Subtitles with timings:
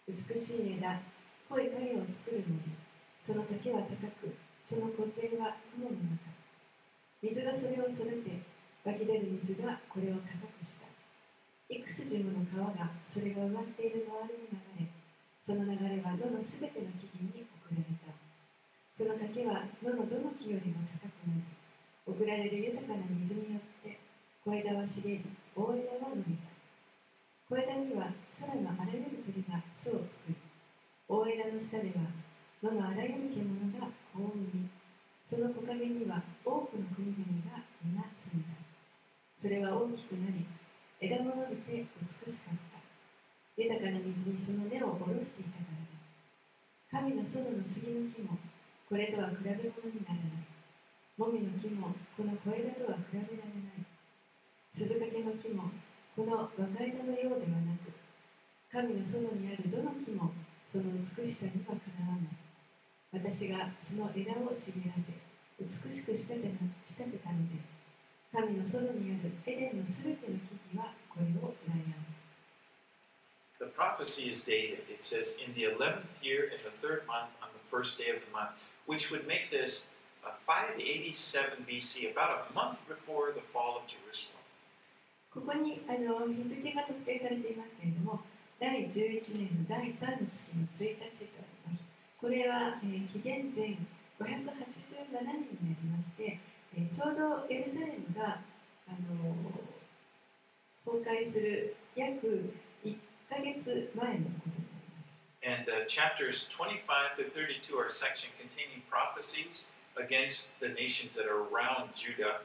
[0.06, 1.02] 美しい枝、
[1.50, 2.70] 濃い影を作る森。
[3.26, 6.30] その竹は高く、その梢は雲の中。
[7.26, 8.46] 水がそれを育て、
[8.86, 10.86] 湧き出る水がこれを高くした。
[11.66, 14.94] 幾筋もの川がそれが埋まっている周りに流れ、
[15.42, 18.14] その流れは野のすべての木々に送られた。
[18.94, 21.42] その竹は野のどの木よりも高くなり、
[22.06, 23.98] 送られる豊かな水によって
[24.46, 25.26] 小枝は茂り、
[25.60, 26.56] 大枝は伸びた。
[27.52, 30.40] 小枝には空のあらゆる鳥が巣を作り、
[31.04, 32.16] 大枝の下では
[32.64, 34.72] 野のあらゆる獣が子を産み、
[35.28, 38.56] その木陰には多くの国々が皆住んだ。
[39.36, 40.48] それは大きくなり、
[41.04, 42.80] 枝も伸びて美しかった。
[43.60, 47.12] 豊かな水にその根を下ろしていたからだ。
[47.12, 48.40] 神の園の杉の木も、
[48.88, 50.48] これとは比べ物にならない。
[51.20, 53.79] もみの木もこの小枝とは比べられない。
[54.80, 55.68] 鈴懸の木も
[56.16, 57.92] この若枝のようではなく、
[58.72, 60.32] 神の園にあるどの木も
[60.72, 62.40] その美しさにはかなわない。
[63.12, 65.12] 私がその枝を茂らせ、
[65.60, 66.48] 美しく仕立て
[66.88, 67.60] 仕立てたので、
[68.32, 72.00] 神の園にあるエデンのすべての木々はこれを羨む。
[73.60, 74.88] The prophecy is dated.
[74.88, 78.24] It says, in the 11th year, in the third month, on the first day of
[78.24, 78.56] the month,
[78.88, 79.92] which would make this
[80.24, 84.39] uh, 587 BC, about a month before the fall of Jerusalem.
[85.34, 88.22] ここにあの日付が特定されていますけれども、
[88.60, 91.84] 第11年の第3の月の1日とあります。
[92.20, 93.78] これは、えー紀元前
[94.18, 94.26] 587
[95.22, 96.40] 年になりまして、
[96.76, 98.42] えーちょうどエルサレムが、
[98.90, 99.38] あの
[100.84, 102.52] 崩壊する約
[102.84, 102.98] 1
[103.30, 105.46] ヶ月前のことになります。
[105.46, 111.94] And uh, chapters 25 to 32 are section containing prophecies against the nations that are around
[111.94, 112.42] Judah.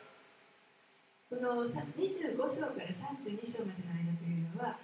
[1.31, 4.77] このさ25章から32章までの間というのは、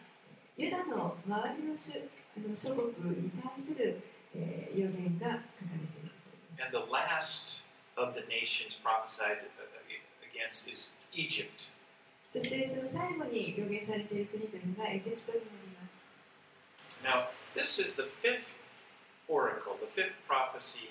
[0.57, 1.93] ユダの周りの諸
[2.37, 4.01] あの諸国に対する、
[4.35, 6.65] えー予言が書かれているという。
[6.65, 7.63] And the last
[7.97, 9.69] of the nations prophesied uh,
[10.25, 11.73] against is Egypt.
[12.31, 15.89] そしてその最後に予言されている国というのがエジプトになりま
[16.89, 17.01] す。
[17.05, 18.49] Now, this is the fifth
[19.29, 20.91] oracle, the fifth prophecy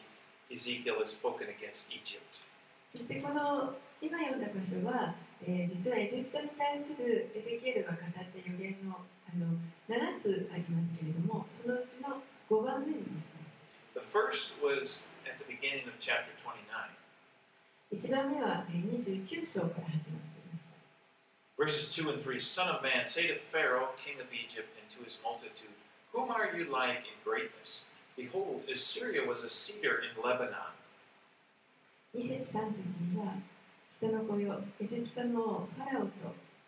[0.51, 2.45] Ezekiel has spoken against Egypt.
[2.91, 5.15] そしてこの今読んだ箇所は、
[5.46, 8.96] えー実はエジプトに対するエゼキエルが語った予言の
[9.28, 9.58] あの
[9.88, 13.94] 7つありますけれども、そのうちの5番目になります。
[13.94, 16.64] The first was at the beginning of chapter 29.
[17.92, 20.74] 1番目はえー29章から始まっていました。
[21.58, 25.02] Verses 2 and 3 Son of man, say to Pharaoh, king of Egypt, and to
[25.04, 25.70] his multitude,
[26.12, 27.86] Whom are you like in greatness?
[28.16, 30.70] Behold, Assyria was a cedar in Lebanon.
[32.14, 32.78] 2節3節
[33.12, 33.34] には、
[33.99, 36.11] 人の子よ、エジプトのファラオと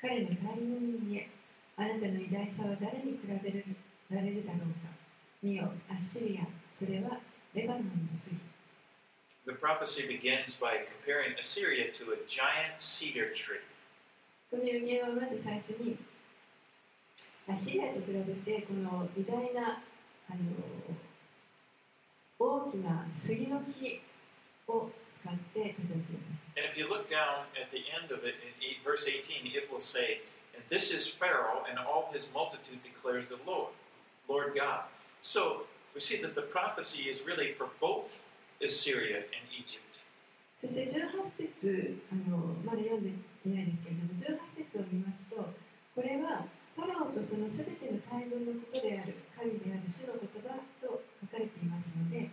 [0.02, 1.30] 彼の大軍に言え、
[1.78, 4.92] あなたの偉大さは誰に比べられるだろうか。
[5.42, 7.22] 見よ、アッシリア、それは
[7.54, 8.36] レバノンの杉。
[9.46, 13.64] The prophecy begins by comparing Assyria to a giant cedar tree.
[14.52, 15.96] この予言はまず最初に、
[17.48, 19.82] アッシリアと比べて、この偉大な
[20.30, 20.38] あの
[22.38, 24.02] 大きな杉の木
[24.68, 24.90] を
[25.24, 25.86] 使って例えてい
[26.30, 26.41] ます。
[26.57, 29.81] And if you look down at the end of it, in eight, verse 18, it will
[29.81, 30.21] say,
[30.55, 33.73] And this is Pharaoh and all his multitude declares the Lord,
[34.29, 34.85] Lord God.
[35.21, 35.65] So
[35.95, 38.25] we see that the prophecy is really for both
[38.63, 40.01] Assyria and Egypt.
[40.57, 43.11] そして18節あのまだ読んで
[43.45, 52.31] いないですけれども18節を見ますとこれはファラオとそのすべての大軍のことである神である主の言葉と書かれていますので、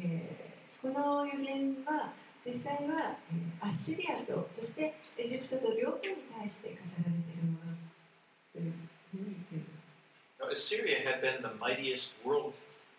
[0.00, 2.12] えーこの予言は
[2.45, 6.01] 実際は、えーアッシリアとそしてエジプトと両方に
[6.35, 7.77] 対して語られているもの
[8.53, 8.73] という
[10.51, 12.53] Assyria had been the mightiest world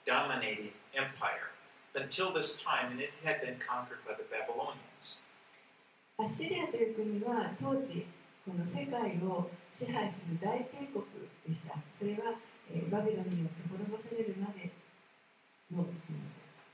[0.06, 1.50] dominating empire
[1.94, 5.18] until this time, and it had been conquered by the Babylonians.
[6.18, 8.06] アッシリアという国は当時
[8.46, 11.04] この世界を支配する大帝国
[11.46, 12.38] でしたそれは、
[12.72, 14.70] えーバビロンによって滅ぼされるまで
[15.74, 15.92] のうん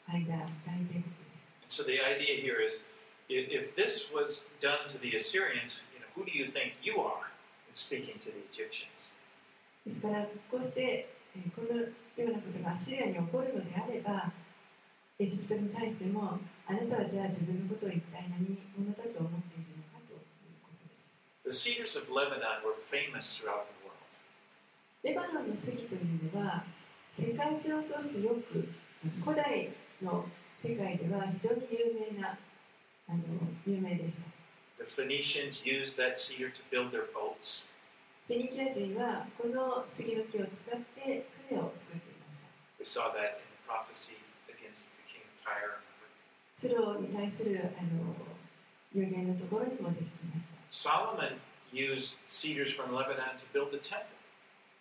[0.06, 1.27] 間大帝国でし And
[1.67, 2.85] so the idea here is
[3.29, 6.99] if, if this was done to the Assyrians, you know, who do you think you
[7.01, 7.31] are
[7.69, 9.11] in speaking to the Egyptians?
[9.83, 14.31] たですからこうして、えーこのようなことがアッシリアに起こるのであれば
[15.17, 16.37] エジプトに対しても
[16.67, 24.13] あなたはじゃあ自分のことを一体何者だと思っているのかということです The cedars of Lebanon were famous throughout the world.
[25.01, 26.63] レバノンの杉というのは
[27.11, 28.69] 世界中を通してよく
[29.25, 29.69] 古代
[30.01, 30.25] の
[30.62, 32.36] 世界では非常に有名な
[33.08, 33.18] あの
[33.66, 34.22] 有名でした
[34.78, 37.70] The Phoenicians used that cedar to build their boats.
[38.26, 44.18] フェニキア人はこの杉の木を使って船を作っていました We saw that in the prophecy
[44.48, 45.80] against the king of Tyre.
[46.54, 48.14] スローに対するあの
[48.94, 51.38] 予言のところにも出てきました Solomon
[51.72, 54.06] used cedars from Lebanon to build the temple.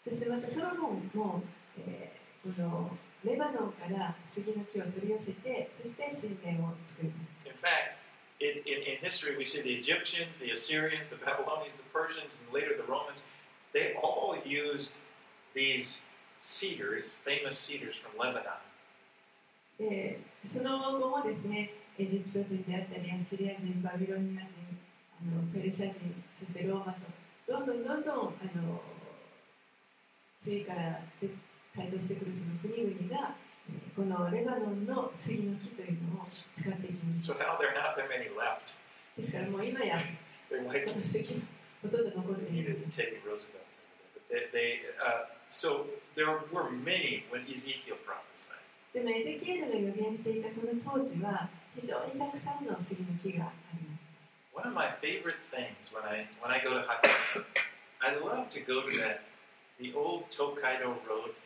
[0.04, 1.42] そしてまたソロモンも、
[1.80, 7.98] えーこのレバノンから杉の木を取り寄せてそして神殿を作りました In fact,
[8.40, 12.54] in, in, in history, we see the Egyptians, the Assyrians, the Babylonians, the Persians, and
[12.54, 13.26] later the Romans,
[13.74, 14.94] they all used
[15.56, 16.06] these
[16.38, 18.62] cedars, famous cedars from Lebanon.
[19.78, 24.50] でその後もですねエジプト人であったりアッシリア人バビロニア人
[25.22, 26.00] あのペルシャ人
[26.34, 27.00] そしてローマと
[27.48, 28.22] どんどんどんどんあ
[28.58, 28.82] の
[30.42, 31.30] 次からで
[31.77, 33.35] 台頭してくるその国々が
[33.69, 38.81] えーこのレバノンの杉の木というのを使っていきまし So now there are not that many left.
[39.17, 39.97] た ですからもう今や
[40.51, 41.43] They wiped この杉
[41.83, 43.63] ほとんど残ってい needed る Teddy Roosevelt.
[44.15, 45.87] But they, they, uh, so
[46.17, 48.57] there were many when Ezekiel prophesied.
[48.93, 51.49] でもエゼキエルが予言していたこの当時は
[51.81, 54.03] 非常にたくさんの杉の木がありまし
[54.53, 57.45] た One of my favorite things when I when I go to Hokkaido,
[58.01, 59.25] I love to go to that
[59.81, 61.46] the old Tokaido Road, you know, where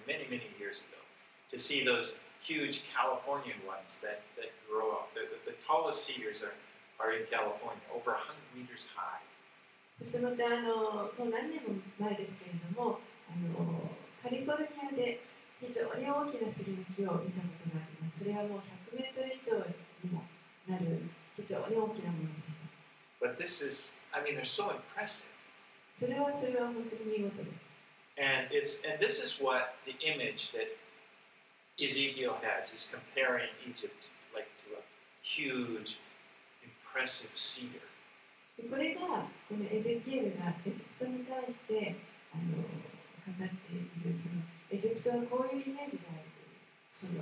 [0.06, 1.00] many, many years ago
[1.50, 5.10] to see those huge Californian ones that, that grow up.
[5.14, 6.54] The, the, the tallest cedars are,
[7.02, 9.22] are in California, over 100 meters high.
[9.98, 13.00] そしてまたあの、もう何年も前ですけれども、
[13.32, 13.90] あの
[14.22, 15.24] カリフォルニアで
[15.58, 18.18] 非常に大きな杉の木を見たことがあります。
[18.18, 19.56] それはもう100メートル以上
[20.04, 20.22] にも
[20.68, 22.56] なる非常に大きなものでした。
[23.24, 25.32] But this is, I mean, they're so impressive.
[25.98, 27.66] それはそれは本当に見事です。
[28.18, 30.68] And it's and this is what the image that
[31.78, 32.70] Ezekiel has.
[32.70, 34.82] He's comparing Egypt like to a
[35.22, 35.98] huge,
[36.64, 37.84] impressive cedar.
[38.56, 41.94] でこれがこのエゼキエルがエジプトに対して
[42.32, 44.40] あの語っているその
[44.72, 46.56] エジプトはこういうイメージであるという
[46.88, 47.20] その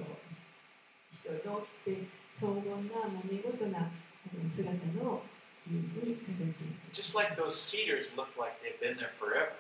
[1.11, 2.07] 非常に大きくて
[2.39, 3.91] 荘厳なもう見事なあ
[4.31, 5.27] の姿の
[5.59, 6.55] 木に例えている。
[6.93, 9.59] Just like those cedars look like they've been there forever.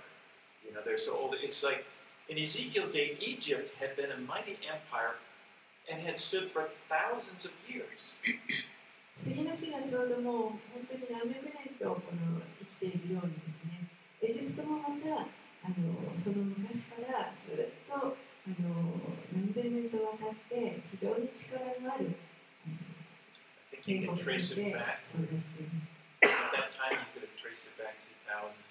[0.68, 1.34] You know, they're so old.
[1.42, 1.84] It's like
[2.28, 5.16] in Ezekiel's day, Egypt had been a mighty empire
[5.90, 8.16] and had stood for thousands of years.
[9.14, 10.34] 杉の木がちょうどもう
[10.74, 13.86] 本当に何百年とこの生きているようにですね
[14.20, 15.30] エジプトもまた
[15.62, 18.90] あのその昔からずっとあの
[19.32, 22.10] 何千年とわたって非常に力のある
[22.66, 22.74] あの
[23.70, 24.98] I think you 帝 can 国と trace し it て back.
[25.14, 28.67] 存在しています At that time, you could have traced it back to 2000.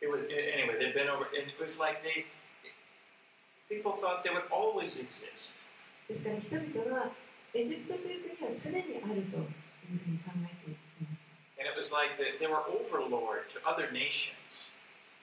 [0.00, 0.76] It was anyway.
[0.78, 2.26] They've been over, and it was like they
[3.68, 5.62] people thought they would always exist.
[6.08, 7.12] ですから人々は
[7.54, 11.24] エジプトという国は常にあるというふうに考えていまし
[11.56, 14.74] た And it was like they, they were overlord to other nations.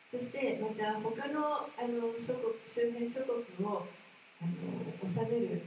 [0.09, 3.85] そしてまた他のあの諸国周辺諸国を
[4.41, 5.61] あの治める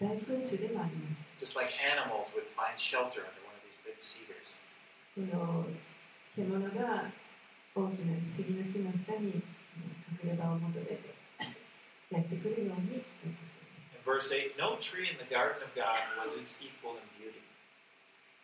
[0.00, 4.58] 大君主でもあります Just like animals would find shelter under one of these big cedars.
[5.14, 5.66] この
[6.34, 7.12] 獣が
[7.74, 10.98] 大きな杉の木の下にあの隠れ場を求めて
[12.10, 17.44] やってくるようにということです In verse 8, no tree in the garden of God was its equal in beauty.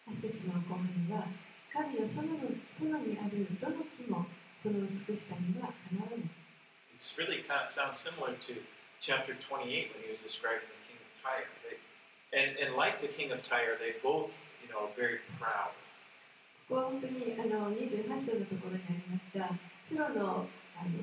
[0.06, 1.26] 8節の後半には
[1.73, 4.26] 神の園の園にあるどの木も
[4.62, 6.44] その美しさにはかなわない
[6.94, 8.54] It's really kind of sounds similar to
[9.00, 11.50] chapter 28 when he was describing the king of Tyre.
[11.66, 11.76] They,
[12.32, 15.75] and, and like the king of Tyre, they both, you know, are very proud.
[16.69, 19.49] ここは本当にあの28章のところにありました、
[19.81, 20.45] ツロの
[20.77, 21.01] あの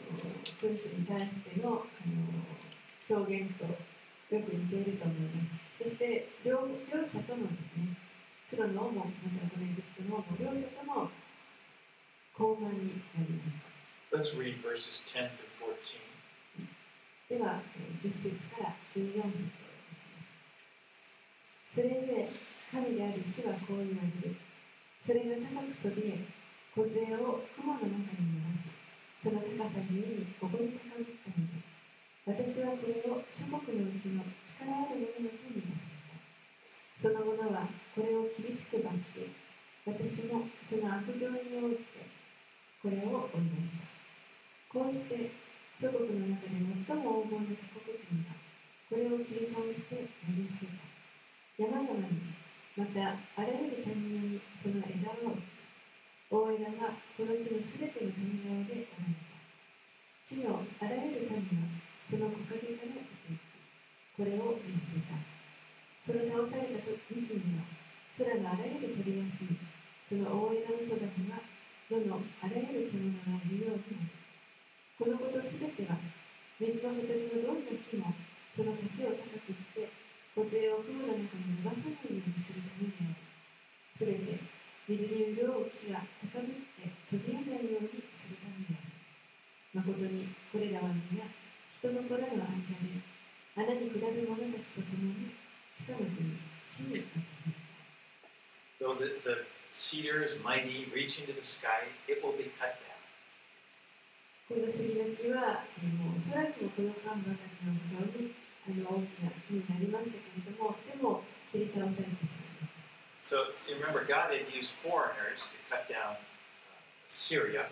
[0.63, 5.43] 君主に対してのあの表現とよく似ていると思いま
[5.83, 5.91] す。
[5.91, 7.99] そして両両者とのですね、
[8.47, 11.11] ツロの王も、またこのエジプトの王も、両者とも
[12.31, 13.67] 高慢になりました。
[14.15, 15.99] Let's read verses 10 to 14.
[17.27, 19.35] では、えー10節から14節をお読
[19.91, 20.23] みしま
[21.75, 21.75] す。
[21.75, 22.31] それゆえ、
[22.71, 24.46] 神である主はこう言われる。
[25.07, 26.19] それが高くそびえ、
[26.75, 28.67] 梢を雲の中に伸ばし、
[29.23, 31.63] その高さゆえにおごり高ぶったので、
[32.27, 36.19] 私はこれを諸国のうちの力ある者の手に渡した。
[36.99, 39.31] その者はこれを厳しく罰し、
[39.87, 42.03] 私もその悪行に応じて、
[42.83, 43.87] これを追い出した。
[44.75, 45.31] こうして
[45.79, 48.35] 諸国の中で最も黄金な他国人が
[48.91, 52.36] これを切り倒して投げ捨てた山々に
[52.77, 55.65] またあらゆる谷間にその枝を打つ
[56.29, 59.41] 大枝がこの地のすべての谷側で折られた
[60.23, 61.73] 地のあらゆる谷は
[62.05, 63.57] その木陰から出ていき
[64.13, 65.17] これを見捨てた
[66.05, 67.65] その倒された幹には
[68.15, 69.45] 空のあらゆる鳥やし
[70.09, 71.41] その大枝のそばには
[71.91, 74.17] 野のあらゆる獣がいるようになる
[74.97, 76.01] このことすべては、
[76.59, 78.17] 水のほとりのどんな木も、
[78.49, 79.93] その竹を高くして、
[80.37, 83.25] 梢を雲の中に伸ばさないようにするためにある。
[83.97, 84.37] すべて、
[84.85, 88.93] 水に潤う木が高ぶってそびえないようにするためにある。
[89.81, 91.25] 誠に、これらは皆、
[91.81, 93.01] 人の子らの間で、
[93.57, 95.33] 穴に下る者たちと共に、
[95.73, 96.37] 地下の国、
[96.69, 97.67] 死に渡された。
[98.77, 102.93] Though the, the cedar is mighty, reaching to the sky, it will be cut down.
[104.53, 112.82] この杉の木は、あのおそらくこの看板だけは非常にあの 大きな木になりましたけれども、でも切り倒されてしまいました。
[113.22, 116.18] So remember, God had used foreigners to cut down uh,
[117.08, 117.70] Syria,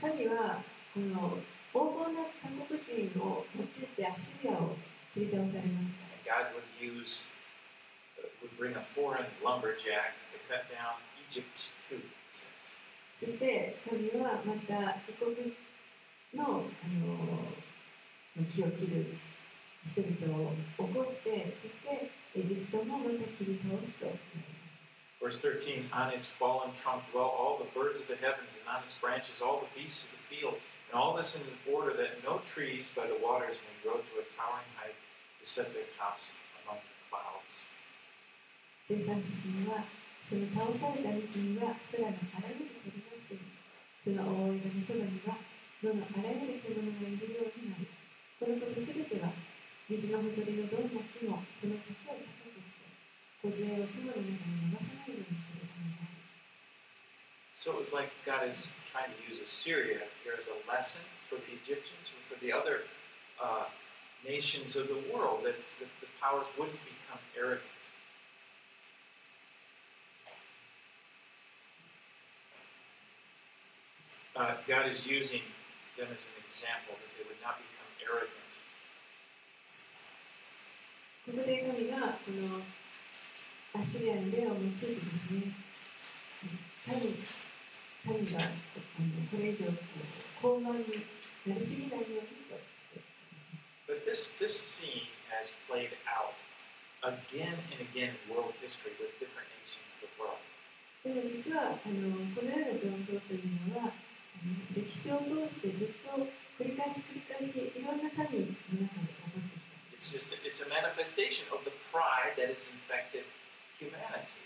[0.00, 0.62] 神は
[0.94, 1.38] この
[1.74, 4.76] 黄金な他国人を用いてアッシリアを
[5.12, 6.04] 切り倒されました。
[6.14, 7.30] and God would use,
[8.18, 12.76] uh, would bring a foreign lumberjack to cut down Egypt too, it says.
[13.16, 15.54] そして神はまた異国
[16.34, 17.47] のあの
[18.36, 19.16] 木を切る
[19.92, 24.54] 人々を起こして、そしてエジプトもまた切り倒すと言われます。
[25.24, 28.84] Verse 13 On its fallen trunk dwell all the birds of the heavens, and on
[28.84, 30.60] its branches all the beasts of the field,
[30.92, 34.26] and all this in order that no trees by the waters may grow to a
[34.36, 34.92] towering height
[35.40, 37.64] to set their tops among the clouds.
[38.84, 39.88] 13節には、
[40.28, 43.48] その倒された幹には空のあらゆる鳥が住み、
[44.04, 45.40] その大枝のそばには
[45.80, 47.87] 野のあらゆる獣がいるようになる。
[48.40, 49.32] このことすべては、
[49.88, 52.88] 水のほとりのどんな木もその竹を高くして、
[53.40, 56.18] 梢を雲の中に伸ばさないようにするためである。
[57.56, 61.36] So it was like God is trying to use Assyria here as a lesson for
[61.36, 62.84] the Egyptians or for the other
[63.40, 63.66] uh,
[64.24, 67.62] nations of the world that, that the powers wouldn't become arrogant.
[74.36, 75.42] Uh, God is using
[75.96, 77.77] them as an example that they would not become
[78.08, 78.54] arrogant.
[81.24, 82.60] ここで神がこの
[83.74, 85.56] アッシリアの例を用いてですね、
[86.84, 87.16] 神
[88.04, 88.52] 神があ
[89.00, 91.00] のこれ以上こう高慢に
[91.48, 93.00] なりすぎないようにとして。
[93.88, 96.36] But this, this scene has played out
[97.00, 100.40] again and again in world history with different nations of the world.
[101.04, 103.96] でも実はあのこのような状況というのはあ
[104.44, 106.20] の歴史を通してずっと
[109.93, 113.23] it's just a, it's a manifestation of the pride that has infected
[113.79, 114.43] humanity.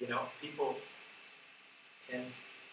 [0.00, 0.76] You know, people
[2.08, 2.26] tend,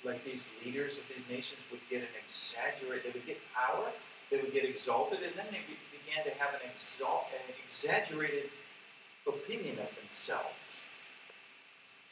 [0.04, 3.04] like these leaders of these nations, would get an exaggerate.
[3.04, 3.92] They would get power,
[4.30, 5.62] they would get exalted, and then they
[5.92, 8.50] began to have an, exalt, an exaggerated
[9.28, 10.84] opinion of themselves.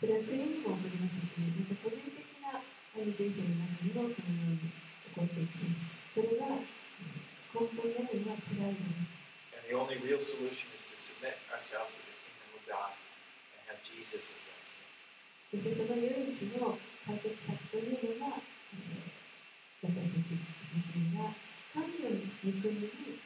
[0.00, 2.56] それは国にも起こりますしまた個人的な
[2.96, 6.16] 人生の中にもそのように起こっていきます。
[6.16, 6.64] それは
[7.52, 9.20] 根本にあるのはプライドです。
[15.50, 18.40] そしてその唯一の解決策というのは、
[19.82, 20.32] 私たち
[20.72, 21.34] 自身が
[21.74, 23.20] 神の御国に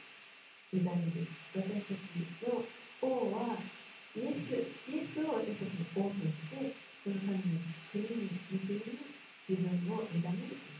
[0.72, 2.66] 委ねる私たちの
[3.00, 3.62] 王は
[4.14, 4.54] イエス、
[4.86, 6.70] イエスを私たちにオープンして、
[7.02, 7.58] その神の
[7.90, 9.14] 国に向けるに
[9.48, 10.74] 自分を委ねる。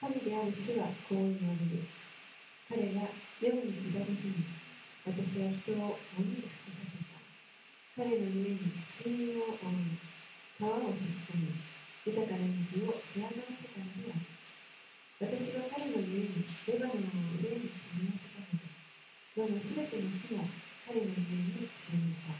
[0.00, 1.88] 神である主はこう言われる。
[2.68, 3.08] 彼が
[3.40, 4.57] 世に左に。
[5.08, 7.16] 私は人を鬼に服させた。
[7.96, 9.96] 彼の上に死因を覆い、
[10.60, 11.56] 川を引き込み、
[12.12, 14.28] 豊かな水を干上がらせたのである。
[15.16, 18.68] 私が彼の上にレバノンを霊に染みわせたので、
[19.32, 20.44] 世のすべての火が
[20.84, 21.24] 彼の上
[21.56, 22.36] に染みた。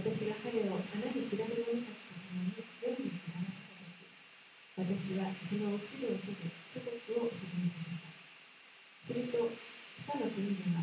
[0.00, 3.84] 私が彼を穴に下る者たちと共に世に下らせた
[4.80, 6.40] とき、私はその落ちる音で
[6.72, 8.16] 諸国を震えさせた。
[9.04, 9.52] すると、
[9.92, 10.80] 地下の国では、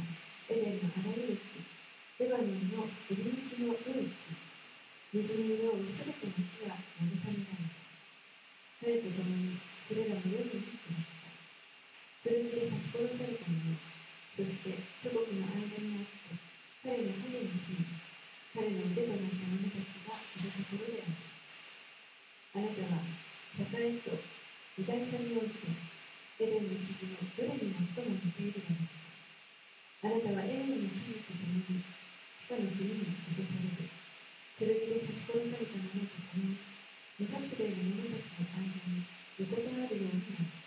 [0.52, 1.64] エデンのあらゆる木、
[2.20, 4.28] レバノンのエリミキの良い木、
[5.16, 7.80] 水に潤うすべての木が慰められた。
[8.84, 9.56] 彼と共に
[9.88, 11.32] それらの世に暮らした。
[12.20, 13.72] それで刺し殺された者、
[14.36, 16.36] そして諸国の間にあって、
[16.84, 17.88] 彼の影に住み、
[18.52, 21.16] 彼の腕となった者たちがいるところである。
[22.52, 23.00] あなたは、
[23.80, 24.12] 栄と
[24.94, 25.58] 偉大さにおいて、
[26.38, 29.02] エレンの傷のどれに最も似ているだろうか。
[30.06, 31.82] あなたはエレンの神と共に、
[32.38, 33.90] 地下の国に落とされる。
[34.54, 36.62] 剣で刺し殺された者と共に、
[37.18, 39.02] 無活霊の者たちの間に
[39.42, 40.62] 横たわるようになる。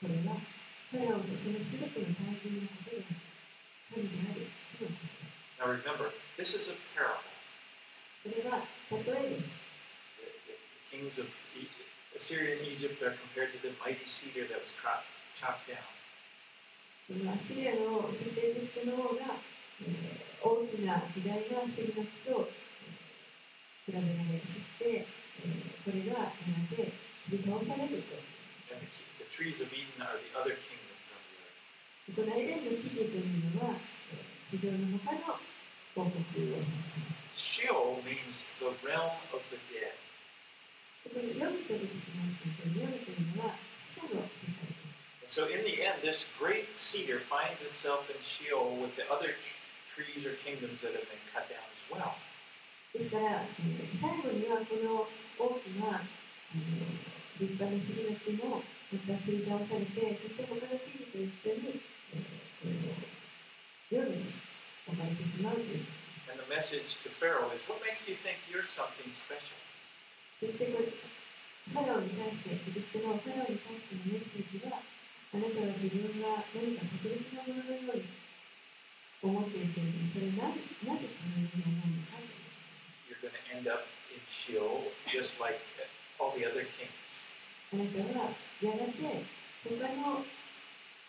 [0.00, 3.20] これは、ファラオとそのすべての大軍のことである。
[3.92, 5.28] 神である主のこと。
[5.60, 7.20] Now remember, this is a parable.
[8.24, 8.64] それは
[8.96, 9.52] 例えです。
[10.16, 11.68] The, the, the kings of e-
[12.28, 15.80] Assyria and Egypt are compared to the mighty cedar that was chopped, chopped down.
[17.08, 19.40] アッシリアの、そしてエジプトの王が、
[19.80, 22.52] えー大きな偉大な杉の木と、
[23.88, 26.92] えー比べられ、そして、えーこれがやがて
[27.32, 28.12] 切り倒されると。
[28.12, 31.40] The, trees of Eden are the other kingdoms of the
[32.12, 32.28] earth.
[32.28, 33.80] このエデンの木々というのは、
[34.12, 34.97] えー地上の他
[45.38, 49.38] So in the end, this great cedar finds itself in Sheol with the other
[49.94, 52.18] trees or kingdoms that have been cut down as well.
[52.90, 53.06] And
[66.34, 69.54] the message to Pharaoh is what makes you think you're something special?
[70.40, 74.78] そしてこれファラオに対して、エジプトのファラオに対してのメッセージは
[75.33, 78.05] あなたは自分が何か特別なもののように
[79.23, 82.43] 思っているけれども、それなぜなぜそのように思うのかという。
[83.09, 83.81] You're going to end up
[84.13, 85.57] in Sheol just like
[86.21, 87.25] all the other kings.
[87.73, 88.29] あなたは
[88.61, 89.25] やがて
[89.65, 90.21] 他の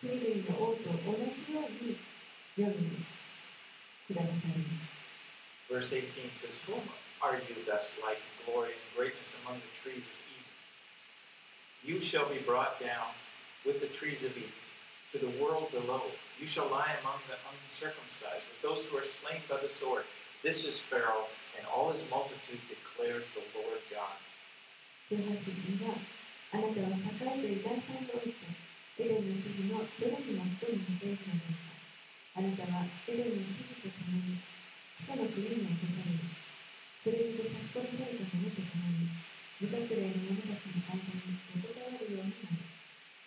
[0.01, 1.99] 国々の王と同じように
[2.57, 3.05] 夜に
[4.09, 4.85] 下される。
[5.69, 6.81] Verse 18 says, Whom
[7.21, 10.45] are you thus like in glory and greatness among the trees of Eden?
[11.83, 13.12] You shall be brought down
[13.64, 14.53] with the trees of Eden
[15.12, 16.03] to the world below.
[16.40, 20.05] You shall lie among the uncircumcised, with those who are slain by the sword.
[20.43, 24.19] This is Pharaoh, and all his multitude declares the Lord God.
[25.12, 25.95] 18節には、
[26.51, 28.43] あなたは栄えと偉大さにおいて、
[28.99, 31.75] エレンの記事のどれに最も似ているのですか
[32.35, 34.43] あなたはエレンの記事とともに、
[34.99, 36.25] 地下の国に落とされる。
[37.05, 39.12] それにて差し殺された者とともに、
[39.61, 41.68] 無活霊の者たちの間に横たわるようになる。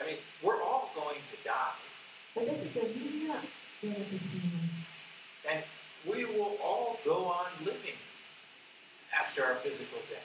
[0.00, 1.76] I mean, we're all going to die.
[2.34, 3.36] but this is a media.
[5.48, 5.62] And
[6.08, 7.98] we will all go on living
[9.18, 10.24] after our physical death.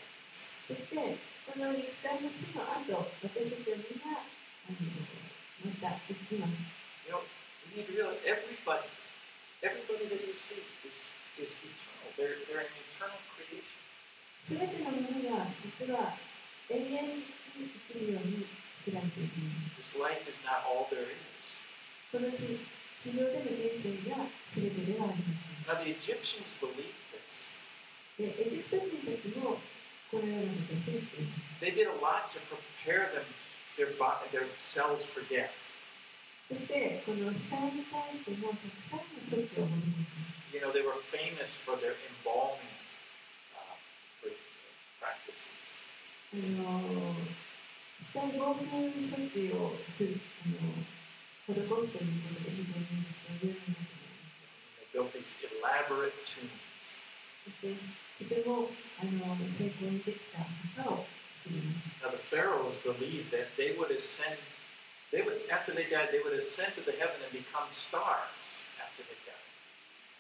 [7.06, 7.22] You know,
[7.70, 8.88] you need to realize everybody,
[9.64, 11.08] everybody that you see is,
[11.38, 12.10] is eternal.
[12.18, 13.80] They're, they're an eternal creation.
[19.78, 21.58] This life is not all there is.
[25.68, 27.50] Now the Egyptians believed this.
[31.62, 33.26] They did a lot to prepare them,
[33.78, 35.54] their, body, their cells for death.
[40.54, 42.76] You know, they were famous for their embalming
[43.56, 43.76] uh,
[45.00, 45.82] practices.
[48.17, 50.73] あの死体防腐処置をするあの
[51.47, 53.07] 施すということで非常に
[53.43, 54.07] 有名なことなんです
[54.77, 56.99] They built these elaborate tombs.
[57.45, 57.77] そして
[58.19, 60.43] とてもあの成功にできた
[60.83, 61.07] 墓を
[61.45, 64.37] 作ります Now, the pharaohs believed that they would ascend,
[65.13, 69.03] they would, after they died, they would ascend to the heaven and become stars after
[69.05, 69.37] they died.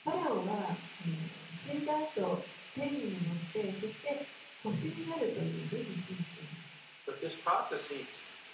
[0.04, 2.44] ファラオは、えー死んだ後
[2.76, 4.22] 天に乗ってそして
[4.62, 6.29] 星になるというふうに信じています
[7.10, 8.06] But this prophecy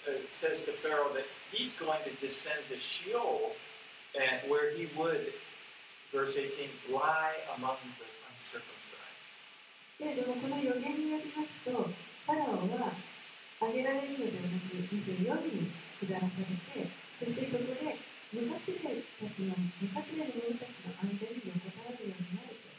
[0.07, 3.55] uh, says to Pharaoh that he's going to descend to Sheol,
[4.13, 5.33] and where he would,
[6.13, 9.01] verse 18, lie among the uncircumcised.
[9.97, 12.91] けれどもこの予言によりますとファラオは
[13.61, 15.69] 挙げられるのではなくむしろ世に
[16.01, 16.89] 下らされて
[17.21, 17.95] そしてそこで
[18.33, 22.73] 無発霊たちの無発霊の者たちの間に横たわるようになると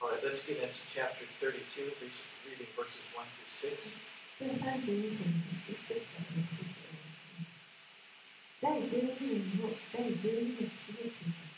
[0.00, 2.08] All right, let's get into chapter 32, re-
[2.48, 4.00] reading verses 1 through 6.
[4.35, 6.67] これは32章の1節から6節
[8.59, 11.55] 第12年の第12の月の1日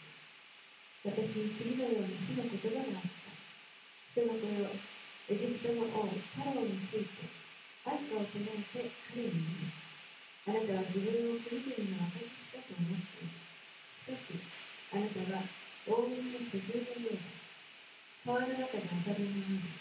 [1.01, 3.33] 私に次のような死の言葉があった
[4.13, 4.69] 人の子よ
[5.25, 7.25] エジプトの王ファラオについて
[7.81, 9.41] 愛歌を唱えて彼に
[10.45, 13.41] 言うあなたは自分を国々の私だと思っている
[14.05, 14.37] しかし
[14.93, 15.49] あなたは
[15.89, 17.25] 大海の居住のようだ
[18.21, 19.73] 川の中で当たりになり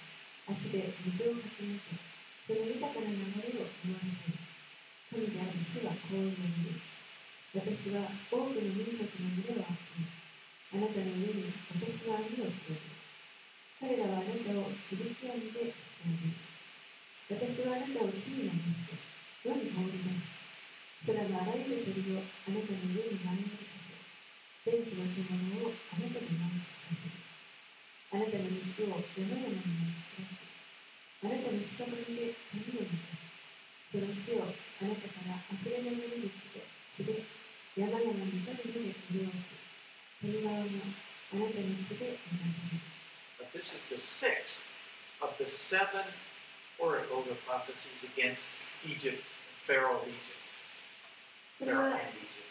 [0.49, 2.16] 足で水をかき抜け
[2.47, 4.39] その豊かな流れを思わせる
[5.11, 6.79] 神である主はこう言う
[7.59, 10.07] 私は多くの民族の群れを集め
[10.79, 12.87] あなたの上に私は網を広げ
[13.83, 16.39] 彼らはあなたを自力網でつなげる
[17.35, 19.07] 私はあなたを地に投げ捨て
[19.43, 20.37] 世に放り出す。
[21.07, 23.79] 空のあらゆる鳥をあなたの上に舞い降りさ
[24.67, 27.11] せ全地の獣をあなたに満喫させ
[28.15, 30.06] あなたの肉を山々に持ち散らし
[31.26, 31.86] あなたの屍
[32.18, 33.32] で髪を抜かし
[33.92, 36.66] その地をあなたから溢れ流れる地で
[36.98, 37.24] 地で
[37.78, 39.62] 山々に至るまで潤し
[40.22, 42.92] 谷川もあなたの地で流される
[43.38, 44.66] But this is the sixth
[45.22, 46.06] of the seven
[46.80, 48.50] oracles or prophecies against
[48.86, 49.24] Egypt,
[49.62, 50.42] Pharaoh of Egypt.
[51.60, 52.42] これ Pharaoh は and Egypt.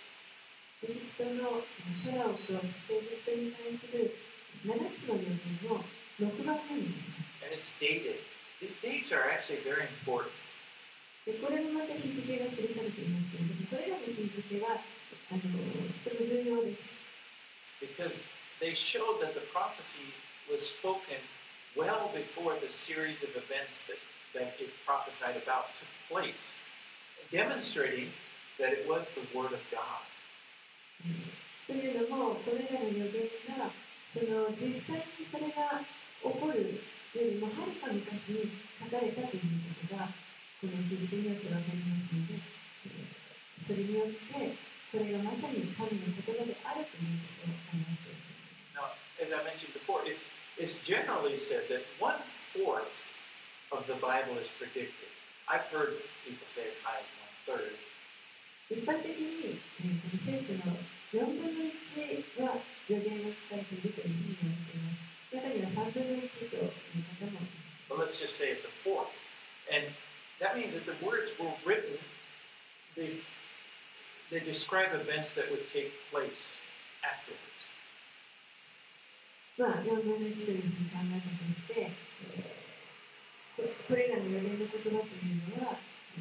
[0.82, 4.14] エジプトのファラオとそしてエジプトに対する
[4.64, 5.84] 7つの予言の
[6.20, 8.20] 6番目になります And it's dated.
[8.64, 10.32] These dates are actually very important.
[11.26, 14.80] でこれもまた日付が記されていますけれどもこれらの日付は
[15.30, 15.40] あの
[16.02, 17.00] とても重要です
[17.80, 18.24] because
[18.60, 20.12] they showed that the prophecy
[20.50, 21.20] was spoken
[21.76, 24.00] well before the series of events that,
[24.34, 26.54] that it prophesied about took place,
[27.30, 28.10] demonstrating
[28.58, 30.04] that it was the Word of God.
[31.66, 33.70] というのもこれらの予言が
[34.12, 36.82] その実際にそれが起こる
[37.19, 39.47] よりもはるか昔に書かれたという
[39.79, 40.09] ことが
[40.59, 43.25] この日付によって分かりますのでえー
[43.65, 44.53] それによって
[44.93, 48.21] これがまさに神の言葉であるということを表している
[48.75, 48.91] Now,
[49.23, 50.23] as I mentioned before, it's,
[50.59, 52.19] it's generally said that one
[52.53, 53.01] fourth
[53.71, 55.07] of the Bible is predicted.
[55.47, 55.95] I've heard
[56.27, 57.73] people say as high as one third.
[58.69, 60.75] 一般的に、えーこの聖書の
[61.13, 62.57] 4分の1は
[62.89, 65.04] 予言が書かれているというふうに言われています。
[65.34, 66.72] 中には3分の1という
[67.20, 67.60] 方もいます。
[67.90, 69.10] But let's just say it's a fourth.
[69.70, 69.86] And
[70.40, 71.98] that means that the words were written,
[72.96, 73.18] they,
[74.30, 76.58] they describe events that would take place
[77.02, 77.66] afterwards.
[79.58, 81.90] まあ、4分の1というふうに考えたとして、
[82.36, 82.60] えー
[83.60, 85.76] ここれらの予言の言葉というのは、
[86.16, 86.20] え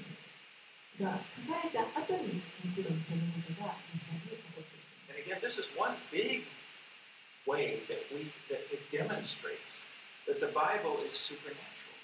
[1.00, 1.16] ーが
[1.48, 5.00] 書かれた後にもちろんそのことが実際に起こっていく。
[5.08, 6.44] And again, this is one big
[7.48, 9.80] way that we that it demonstrates
[10.28, 11.96] that the Bible is supernatural.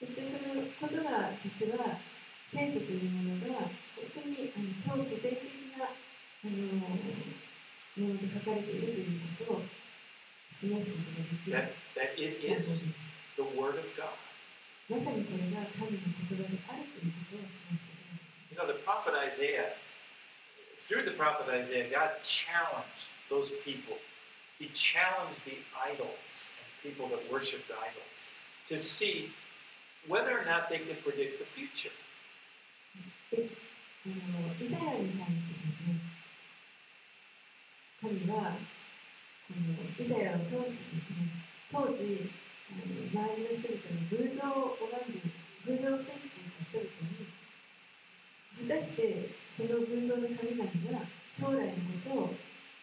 [0.00, 1.98] そしてそのことが実は
[2.52, 3.60] 聖書というものが
[3.94, 5.42] 本当にあの超自然的
[5.78, 5.88] なあ
[6.44, 9.62] のもので書かれているということを
[10.58, 12.84] 示すことができる That that it 方法で is す。
[12.84, 12.90] it
[13.36, 14.10] the Word of God.
[14.90, 19.72] まさにこれが神の言葉であるということを示しています You know, the prophet Isaiah,
[20.86, 23.96] through the prophet Isaiah, God challenged those people.
[24.59, 28.29] He challenged the idols and people that worshiped idols
[28.65, 29.31] to see
[30.07, 31.91] whether or not they could predict the future.
[48.59, 52.35] 果たしてその偶像の神々は将来のことを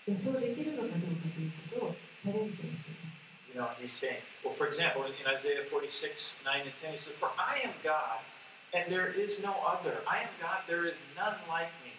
[0.08, 3.22] 予想できるのかどうかということをチャレンジをしています
[3.54, 7.12] You know, he's saying, well, for example, in Isaiah 46, 9 and 10, he says,
[7.20, 8.24] For I am God,
[8.72, 10.00] and there is no other.
[10.08, 11.92] I am God, there is none like me,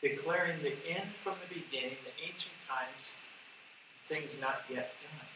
[0.00, 3.12] declaring the end from the beginning, the ancient times,
[4.08, 5.28] things not yet done.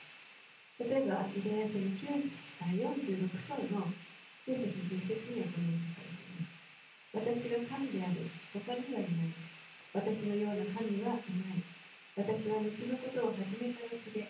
[0.80, 2.24] 例えば、イザヤ書の9
[2.64, 3.92] あ46章の
[4.48, 6.48] 9節10節にはこのように書かれていま
[7.36, 7.44] す。
[7.44, 9.36] 私が神である、他にはいない。
[9.92, 11.73] 私のような神はいない。
[12.16, 14.28] 私は後のことを始めたやつで、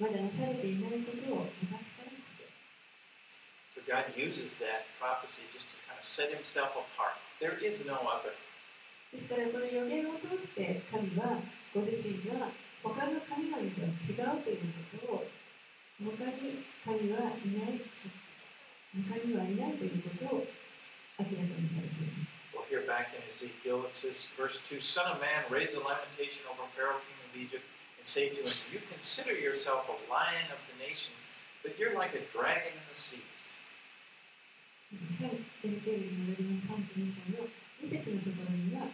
[0.00, 2.48] まだなされていないことを昔からつけ。
[3.70, 7.20] So God uses that prophecy just to kind of set himself apart.
[7.38, 8.34] There is no other.
[9.12, 11.40] ですから、この予言を通して神は
[11.72, 12.50] ご自身が
[12.82, 14.58] 他の神々とは違うという
[15.00, 15.26] ことを、
[16.04, 17.80] 他に神はいない、
[19.08, 20.46] 他にはいないということを
[21.18, 22.38] 明らかにされています。
[22.52, 26.42] Well, here back in Ezekiel, it says, verse 2 Son of man, raise a lamentation
[26.50, 27.64] over Pharaoh, king of Egypt,
[27.96, 31.28] and say to him, You consider yourself a lion of the nations,
[31.62, 33.56] but you're like a dragon in the seas.
[34.88, 37.48] はい、エルケルによります32章の
[37.84, 38.88] 2節のところには、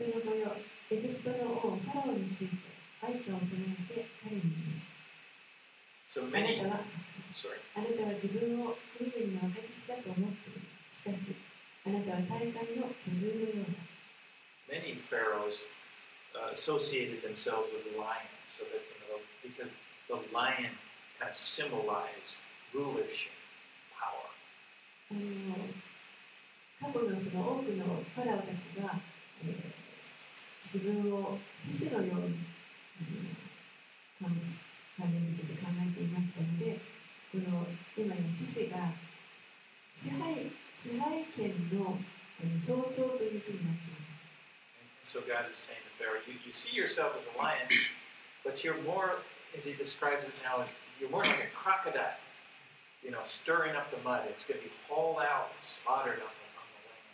[0.00, 0.56] 人の子よ、
[0.90, 2.56] エジプトの王ファラオについて
[3.04, 4.94] 愛歌を唱えて彼に言う。
[6.08, 6.80] So あな many, たは、
[7.36, 10.64] sorry, あなたは自分を国々の証しだと思っている。
[10.88, 11.36] しかし、
[11.84, 13.94] あなたは大海の巨獣のようだ。
[14.72, 15.68] many pharaohs
[16.39, 19.71] uh, associated themselves with the lion, so that, you know, because
[20.07, 20.71] the lion
[21.19, 22.37] kind of symbolized
[22.73, 23.31] rulership,
[23.93, 24.29] power.
[26.79, 27.83] 過去のその多くの
[28.15, 28.99] ファラオたちが、
[29.43, 29.79] えー
[30.71, 32.37] 自分を獅子のように、
[33.01, 33.25] え
[34.21, 36.77] 考えて考えていましたので
[37.31, 37.65] この
[37.97, 38.93] 今や獅子が
[39.97, 41.97] 支配支配権の
[42.59, 44.08] 象徴というふうになっています
[45.08, 47.68] so God is saying to Pharaoh, you, you see yourself as a lion,
[48.44, 49.20] but you're more,
[49.56, 52.16] as he describes it now, as you're more like a crocodile,
[53.02, 54.22] you know, stirring up the mud.
[54.30, 57.04] It's going to be hauled out and slaughtered on the, on the land.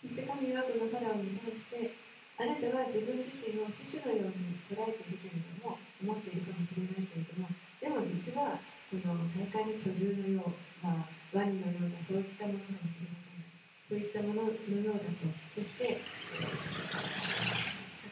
[0.00, 1.92] そして神はこのファラオに対して
[2.40, 8.56] あなたは自分自身を獅子のように捉えているけれども思っているかもしれないけれどもでも実は
[8.88, 9.12] この
[9.52, 13.44] 大海の巨獣のよう、まあ、ワニのようなそういったものかもしれません
[13.92, 16.00] そういったもののようだとそして
[16.41, 16.49] か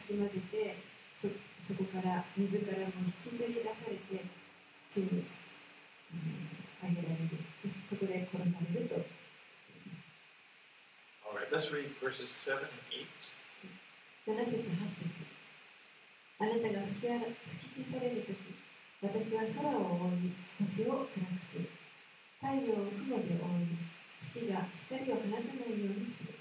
[0.06, 0.76] き混ぜて
[1.20, 1.28] そ
[1.66, 4.24] そこから水からも引きずり出されて
[4.92, 5.24] 地に、
[6.12, 6.48] うん、
[6.82, 8.94] あげられるそしてそこで殺されると
[11.24, 13.34] All right, let's read verses 7 and 8.
[14.26, 15.34] 7節8節
[16.38, 18.36] あなたが吹きあら吹き消されるとき、
[19.02, 21.70] 私は空を覆い、星を暗くする。
[22.40, 23.72] 太陽を雲で覆い、
[24.20, 26.33] 月が光を放たないようにする。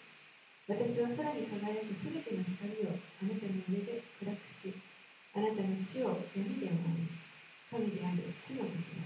[0.73, 4.73] 私は空に輝くすべての光をあなたの上で暗くし、
[5.37, 7.13] あなたの地を闇で覆い、
[7.69, 9.05] 神である主の時だ。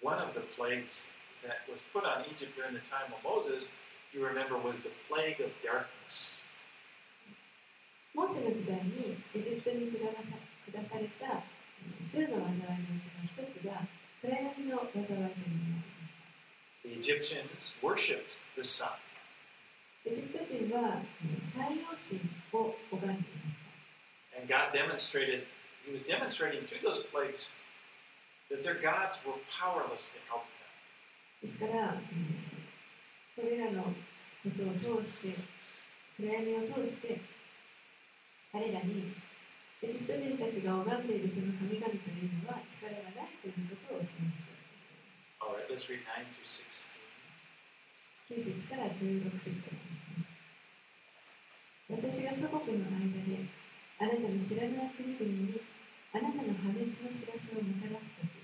[0.00, 1.12] One of the plagues
[1.44, 3.68] that was put on Egypt during the time of Moses,
[4.16, 6.40] you remember, was the plague of darkness.
[8.16, 10.24] モーセの時代にエジプトに下さ
[10.72, 11.44] 下された
[11.84, 13.84] うん10の災いのうちの一つが
[14.22, 15.93] 暗闇の災いというもの。
[16.83, 18.89] The Egyptians worshipped the sun.
[20.05, 22.21] エジプト人はうん太陽神
[22.53, 23.61] を拝んでいまし
[24.31, 24.39] た。
[24.39, 25.43] And God demonstrated,
[25.85, 27.51] He was demonstrating through those plagues
[28.49, 30.47] that their gods were powerless to help
[31.41, 31.47] them.
[31.47, 32.01] ですから、うん
[33.35, 33.93] これらのこ
[34.43, 35.35] とを通して、
[36.17, 37.21] 暗闇を通して、
[38.51, 39.13] 彼らに
[39.81, 44.42] エジプト人たちが拝んでいるその神々というのは力がないということを示して
[45.44, 46.88] Alright, let's read 9 through 16.
[48.32, 49.52] 9節から16節。
[51.84, 53.44] 私が諸国の間で、
[54.00, 55.60] あなたの知らない国々に、
[56.16, 58.40] あなたの破滅の知らせをもたらすとき、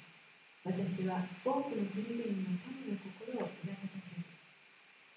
[0.61, 4.29] 私は多くの国々の民の心を裏立たせる。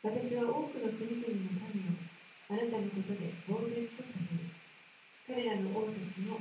[0.08, 2.00] 私は多くの国々の民を
[2.48, 4.56] あなたのことで呆然とさせる。
[5.28, 6.40] 彼らの王たちも、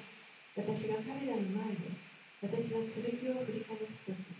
[0.54, 1.98] 私が彼らの前で
[2.46, 4.31] 私の剣を振りかざすとき、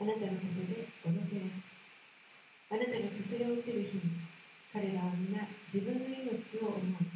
[0.00, 1.70] あなたのことでおぞけらす。
[2.70, 4.26] あなたが崩れ落ちる日に、
[4.74, 7.06] 彼らは皆自分の命を思い、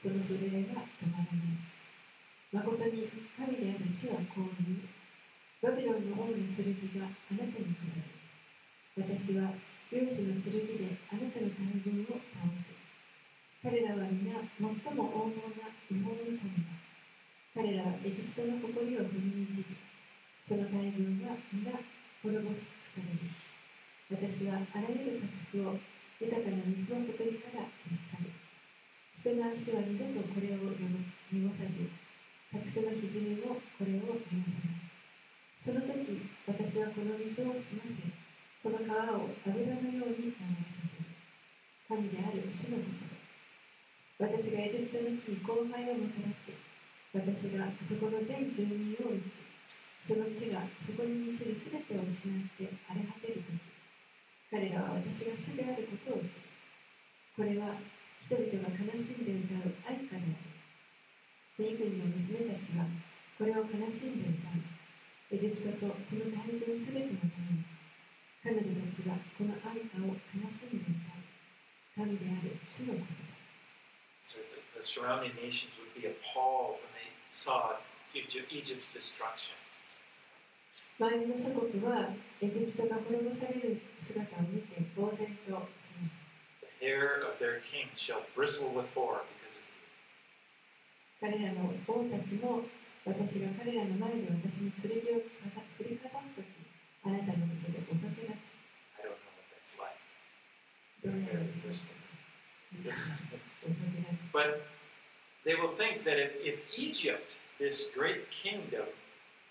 [0.00, 1.60] その震えが止まらない。
[2.52, 4.88] 誠に神である主はこう言う。
[5.60, 8.00] バビロンの王の剣があなたに下る。
[8.96, 9.52] 私は
[9.92, 12.72] 勇士の剣であなたの大軍を倒す。
[13.62, 14.64] 彼らは皆最
[14.96, 16.80] も大物な違法の民だ。
[17.54, 19.76] 彼らはエジプトの誇りを踏みにじり、
[20.48, 21.76] その大軍は皆
[22.22, 23.26] 滅ぼし尽くされる。
[24.14, 25.74] 私はあらゆる家畜を
[26.22, 28.30] 豊かな水のほとりから消し去る。
[29.18, 31.90] 人の足は二度とこれを濁さず、
[32.54, 34.86] 家畜の歪みもこれを濁さない。
[35.58, 38.06] その時、私はこの水を澄ませ、
[38.62, 41.02] この川を油のように流させる。
[41.90, 42.88] 神である主のこ
[44.18, 46.54] と私がエジプトの地に荒廃をもたらし、
[47.12, 49.51] 私がそこの全住民を打ち、
[50.02, 53.62] その地がそこに満ちるすべてを失って荒れ果てるとき、
[54.50, 56.42] 彼らは私が主であることを知る。
[57.38, 57.78] これは
[58.26, 60.52] 人々が悲しんで歌う愛歌である。
[61.54, 62.84] 国々の娘たちは
[63.38, 64.66] これを悲しんで歌う。
[65.32, 67.64] エジプトとその大軍すべてのために、
[68.42, 71.22] 彼女たちはこの愛歌を悲しんで歌う。
[71.94, 73.30] 神である主のことだ。
[74.22, 77.78] So the, the surrounding nations would be appalled when they saw
[78.14, 79.61] Egypt's destruction.
[81.01, 82.09] 周りの諸国は
[82.41, 86.25] エジプトが滅ぼされる姿を見て呆然とします。
[86.79, 89.77] The hair of their king shall bristle with horror because of you.
[91.21, 92.61] 彼らの王たちも
[93.05, 96.45] 私が彼らの前で私に剣をかざ振りかざすとき、
[97.05, 98.33] あなたのことでお酒が
[98.97, 99.97] I don't know what that's like.
[101.05, 102.85] どのよう Hair に is し bristling.
[102.85, 103.17] ました Yes.
[103.65, 104.61] お酒が But
[105.45, 108.85] they will think that if, if Egypt, this great kingdom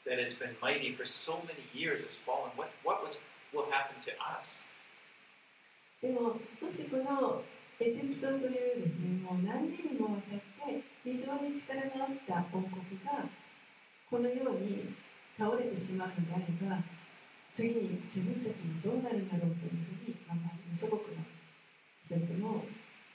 [0.07, 3.21] that has been mighty for so many years, has fallen, what, what was,
[3.53, 4.65] will happen to us?
[6.03, 7.43] でも、もしこの
[7.81, 12.73] エジプトというですね、もう何年にもわたって非常に力のあった王国
[13.05, 13.29] が
[14.09, 14.95] このように
[15.39, 16.81] 倒れてしまうのであれば、
[17.53, 21.25] 次に自分たちにどうなるんだろうというふうに、まあ、周りの諸国の
[22.05, 22.65] 人々も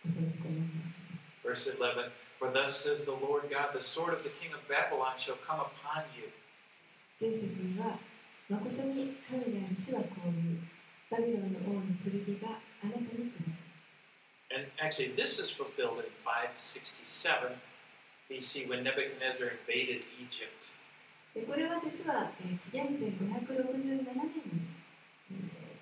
[0.04, 1.02] 恐ろしく思います。
[1.44, 5.14] Verse 11 For thus says the Lord God, the sword of the king of Babylon
[5.18, 6.30] shall come upon you.
[7.21, 7.99] 前節には、
[8.49, 10.61] 誠に神である主はこういう、
[11.11, 13.57] バビロンの王の剣があなたに下る。
[14.53, 17.57] And actually, this is fulfilled in 567
[18.31, 20.71] BC when Nebuchadnezzar invaded Egypt.
[21.35, 24.69] でこれは実は、えー紀元前567年に、
[25.31, 25.77] えー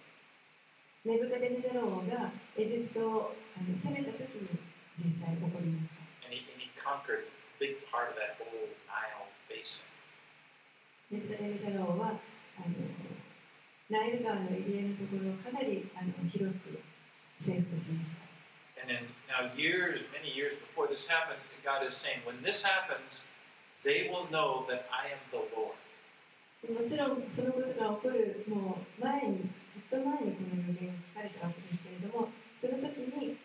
[1.05, 4.59] ネブカデネザロ王がエジプトをあの攻めた時に
[4.99, 6.01] 実際起こりました。
[6.25, 9.85] And he, and he conquered a big part of that whole Nile basin.
[11.15, 12.19] ネブカデネザロ王は
[12.59, 12.75] あの
[13.89, 16.83] ナイル川のエリアのところをかなりあの広く
[17.39, 18.25] 征服しました。
[18.83, 23.25] And then now, years, many years before this happened, God is saying, when this happens,
[23.81, 25.79] they will know that I am the Lord.
[26.67, 33.37] でもちろんそのことが起こるもう前にずっと前にこの予言が書かれたわけですけれどもその時に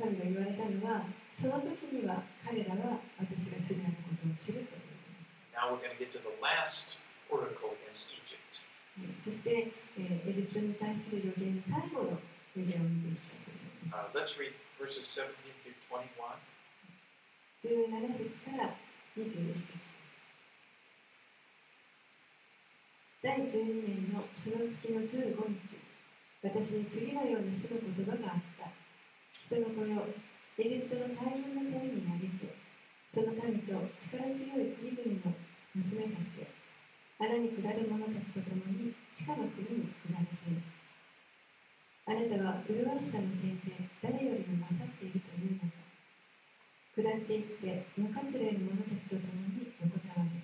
[0.00, 1.04] 神が言われたのは
[1.36, 6.96] その時には彼らは私が主であることを知るということです Now we're going to get to the last
[7.32, 8.60] oracle against Egypt.
[9.00, 12.20] はいそして、えーエジプトに対する予言の最後の
[12.54, 15.32] 予言を見ていきたいと思いま Uh, let's read verses 17
[15.64, 16.06] through 21.
[17.60, 18.76] す17節から
[19.16, 19.92] 21節
[23.22, 25.78] 第12年のその月の15日
[26.42, 28.66] 私に次のような主の言葉があった
[29.46, 30.04] 人の子よ
[30.58, 32.54] エジプトの大軍のために投げて
[33.14, 35.32] その民と力強い国々の
[35.74, 36.61] 娘たちを
[37.22, 40.58] 穴に下る者たちと共に地下の国に下らせる。
[42.02, 45.86] あなたは麗しさの点で誰よりも勝っているというのか。
[46.98, 50.34] 下っていって無活霊の者たちと共に横たわれ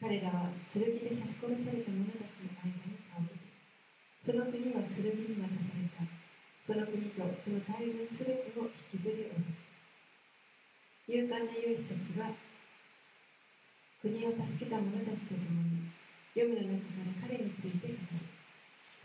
[0.00, 3.52] 彼らは剣で刺し殺された者たちの間に倒れる
[4.24, 6.08] その国は剣に渡された。
[6.64, 8.64] その国とその大軍すべてを
[8.94, 9.60] 引きずり下ろす。
[11.12, 12.32] 勇敢な勇士たちは
[14.02, 15.86] 国を助けた者たちと共に
[16.34, 18.26] 読むの中から彼について語る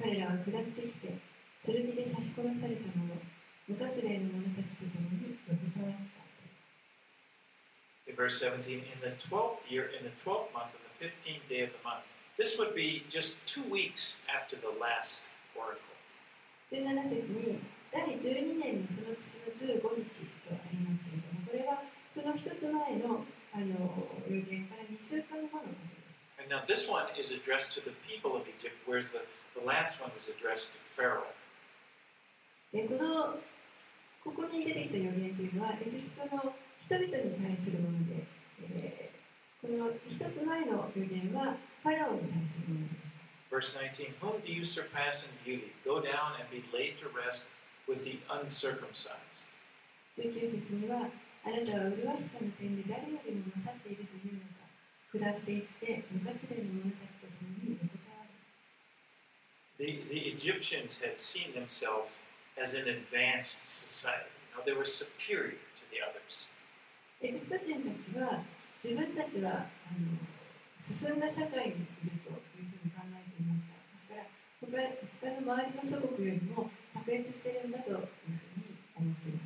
[0.02, 1.22] 彼らは下ってきて
[1.62, 3.14] 剣で刺し殺された者
[3.70, 6.18] 無活霊の者たちと共に横たわった
[8.18, 11.70] verse 17, in the 12th year, in the 12th month, on the 15th day of
[11.70, 12.02] the month.
[12.36, 15.94] This would be just two weeks after the last oracle.
[16.72, 17.62] 17節に
[17.94, 21.84] 第12年のその月の15日とありますけれどもこれは
[22.14, 23.24] その一つ前の
[23.58, 26.38] あの予言から2週間後のことです。
[26.38, 29.26] And now this one is addressed to the people of Egypt, whereas the,
[29.58, 31.26] the last one was addressed to Pharaoh.
[32.72, 33.42] でこの
[34.24, 36.54] ここに出てきた予言というのはエジプトの
[36.86, 38.24] 人々に対するもので、
[38.62, 39.08] えー
[39.60, 43.08] この一つ前の予言はファラオに対するものです。
[43.50, 45.74] Verse 19 Whom do you surpass in beauty?
[45.84, 47.50] Go down and be laid to rest
[47.90, 49.50] with the uncircumcised.
[50.16, 51.10] 19節には
[51.47, 54.71] あなたは麗しさの点で誰よりも勝っているというのか
[55.11, 58.33] 下っていって無活例の者たちと共に横たわる
[59.79, 62.23] The, the Egyptians had seen themselves
[62.55, 64.31] as an advanced society.
[64.53, 66.53] You know, they were superior to the others.
[67.23, 68.43] エジプト人たちは
[68.83, 70.19] 自分たちはあの
[70.79, 74.27] 進んだ社会にいるというふうに考えていましたですから
[74.59, 74.67] 他
[75.23, 78.03] 他の周りの諸国よりも卓越しているんだというふう
[78.59, 79.46] に思っていま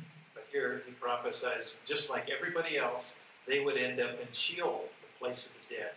[0.51, 5.47] here he prophesies, just like everybody else, they would end up in Sheol, the place
[5.47, 5.93] of the dead.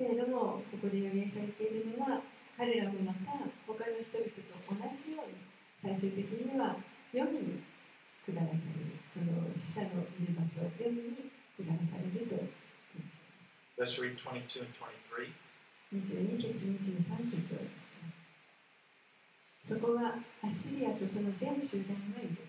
[0.00, 2.22] けれどもここで予言されているのは
[2.56, 3.36] 彼らもまた
[3.68, 5.36] 他の人々と同じように
[5.84, 6.76] 最終的には
[7.12, 7.60] 読みに
[8.24, 12.36] 下らされるその死者のいる場所読みに下らされると
[13.76, 15.32] Let's read 22 and 23.
[15.92, 18.12] 22節23節をですね
[19.68, 22.43] そこはアッシリアとその全集団がいる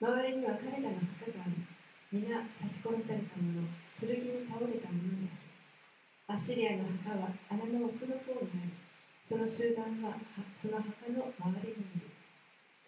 [0.00, 1.60] 周りには彼らの墓があり
[2.08, 3.68] 皆刺し殺された者
[4.00, 7.84] 剣に倒れた者であるアッシリアの墓は穴の。
[7.84, 8.72] 奥の方にあり
[9.28, 10.16] その集団は
[10.56, 12.08] その墓の周りにいる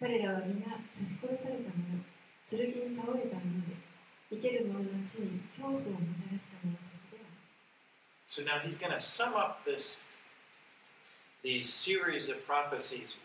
[0.01, 2.01] 彼らは皆刺し殺された者
[2.49, 3.77] 剣に倒れた者で
[4.33, 7.37] 生ける者の地に恐怖をもたらした者たちである
[8.25, 10.01] So now he's going to sum up this
[11.43, 13.17] these series of prophecies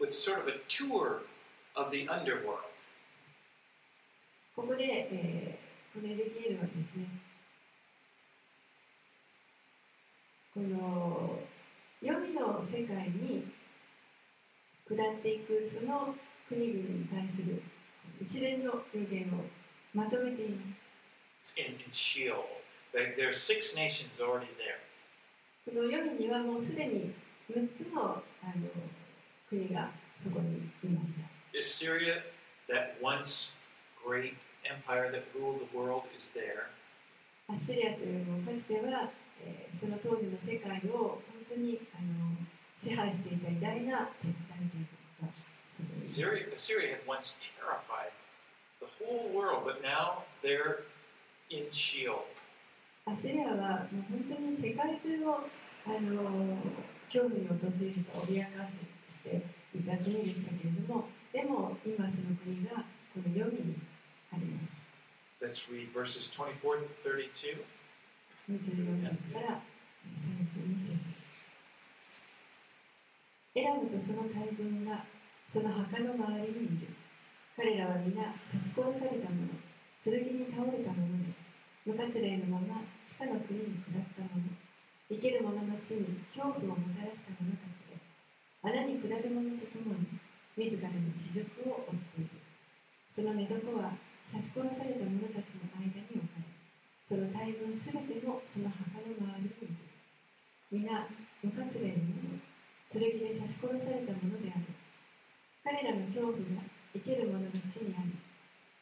[0.00, 1.22] with sort of a tour
[1.76, 2.73] of the underworld.
[4.54, 7.08] ここで、えー、このエゼキエルはですね、
[10.54, 11.40] この
[12.00, 13.50] 黄泉の世界に
[14.86, 16.14] 下っていくその
[16.48, 17.62] 国々に対する
[18.20, 19.42] 一連の予言を
[19.92, 20.62] まとめていま
[21.42, 21.54] す。
[21.56, 22.44] It's in, in Sheol.
[22.92, 24.78] There, are six nations already there.
[25.64, 27.12] この黄泉にはもうすでに
[27.50, 28.68] 6つのあの
[29.48, 31.58] 国がそこにいました。
[31.58, 32.22] Assyria,
[32.68, 33.52] that once
[37.48, 39.10] アシリアというのかは、
[39.80, 41.80] その当時の世界を本当に
[42.76, 44.88] 支配していた偉大な敵対という
[45.20, 45.32] のが
[53.06, 55.48] アシリアはリアはもう本当に世界中を
[55.86, 56.60] あの
[57.08, 58.68] 興味に落とすとか脅か
[59.08, 59.44] して
[59.74, 63.76] いた国でしたけれども、でも今その国がこの世に。
[64.34, 64.74] あります
[65.40, 67.62] Let's read verses 24 to 32.
[68.50, 69.62] 24節から
[70.18, 70.98] 32節
[73.54, 75.04] エラムとその大軍が
[75.46, 76.88] その墓の周りにいる。
[77.56, 79.46] 彼らは皆刺し殺された者。
[80.02, 81.06] 剣に倒れた者。
[81.22, 81.44] で
[81.84, 84.40] 無活例のまま地下の国に下った者
[85.12, 88.00] 生ける者の地に恐怖をもたらした者たちで
[88.64, 90.16] 穴に下る者と共に
[90.56, 92.40] 自らの地獄を追っている
[93.12, 93.92] その寝床は
[94.34, 96.54] 刺し殺された者たちの間に置かれ
[97.06, 99.94] その大軍すべてもその墓の周りにいる。
[100.74, 101.06] 皆、
[101.38, 102.42] 無活例の者、
[102.90, 104.74] 剣で刺し殺された者である。
[105.62, 108.18] 彼らの恐怖が生ける者の地にあり、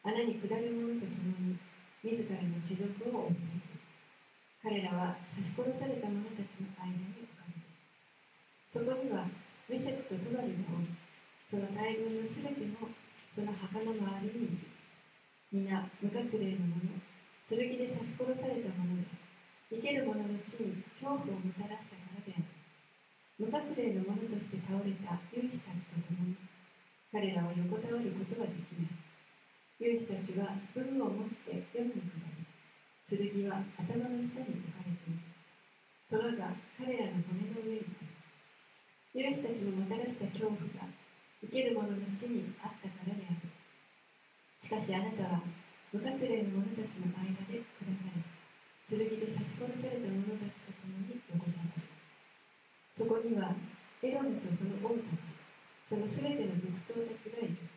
[0.01, 1.59] 穴に下る者と共に
[2.01, 3.77] 自らの地獄を追っている。
[4.57, 7.69] 彼らは刺し殺された者たちの間に置かれる。
[8.73, 9.29] そこには
[9.69, 10.89] メシェクとトバルがおり、
[11.45, 12.89] その大軍のすべても
[13.37, 14.72] その墓の周りにいる。
[15.53, 16.97] 皆、無活例の者、
[17.45, 19.05] 剣で刺し殺されたもので
[19.69, 22.49] 生ける者の地に恐怖をもたらしたからである。
[23.37, 26.41] 無活例の者として倒れた勇士たちと共に
[27.13, 28.97] 彼らは横たわることはできない。
[29.77, 32.09] 勇士たちは武具を持って読みに
[33.05, 35.21] 下り剣は頭の下に置かれている。
[36.09, 40.89] 虎が彼らの骨の上にある勇士たちのもたらした恐怖が
[41.45, 42.92] 生ける者の地にあったから
[44.63, 45.43] しかしあなたは
[45.91, 48.23] 無活例の者たちの間で砕かれ、
[48.87, 51.83] 剣で刺し殺された者たちと共に横たわる。
[52.95, 53.51] そこには、
[53.99, 55.35] エロムとその王たち、
[55.83, 57.67] そのすべての族長たちがいる。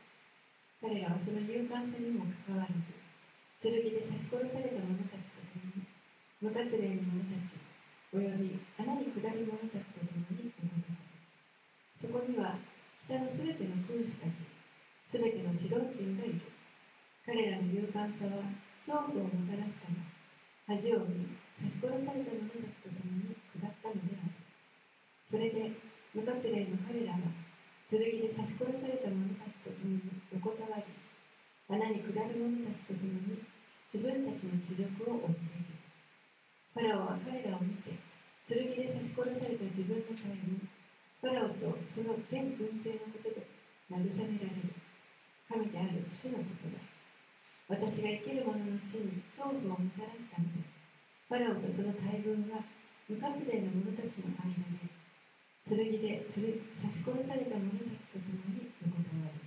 [0.79, 2.95] 彼らはその勇敢さにもかかわらず、
[3.59, 5.91] 剣で刺し殺された者たちと共に、
[6.39, 7.59] 無活例の者たち、
[8.15, 11.19] および穴に下る者たちと共に横たわる。
[11.99, 12.63] そこには、
[13.03, 14.47] 北のすべての君主たち、
[15.11, 16.56] すべての指導人がいる。
[17.27, 18.55] 彼らの勇敢さは
[18.87, 19.99] 恐怖をもたらしたが
[20.71, 21.27] 恥を見
[21.59, 23.91] 刺し殺された者たちと共に砕か
[25.39, 25.75] れで
[26.15, 27.19] 無活霊の彼らは
[27.91, 30.87] 剣で刺し殺された者たちと共に横たわり。
[31.67, 33.43] 穴に下る者たちと共に
[33.93, 35.83] 自分たちの恥辱を負っている。
[36.75, 37.95] ファラオは彼らを見て
[38.47, 40.63] 剣で刺し殺された自分の体に
[41.21, 43.47] ファラオとその全軍勢のことで
[43.91, 44.75] 慰められる。
[45.51, 46.96] 神である主のことだ。
[47.69, 50.63] 私が生きる者の地に恐怖をもたらしたので
[51.27, 52.63] ファラオとその大軍は
[53.11, 54.87] 無活霊の者たちの間で
[55.67, 59.43] 剣でつる刺し殺された者たちと共に横たわる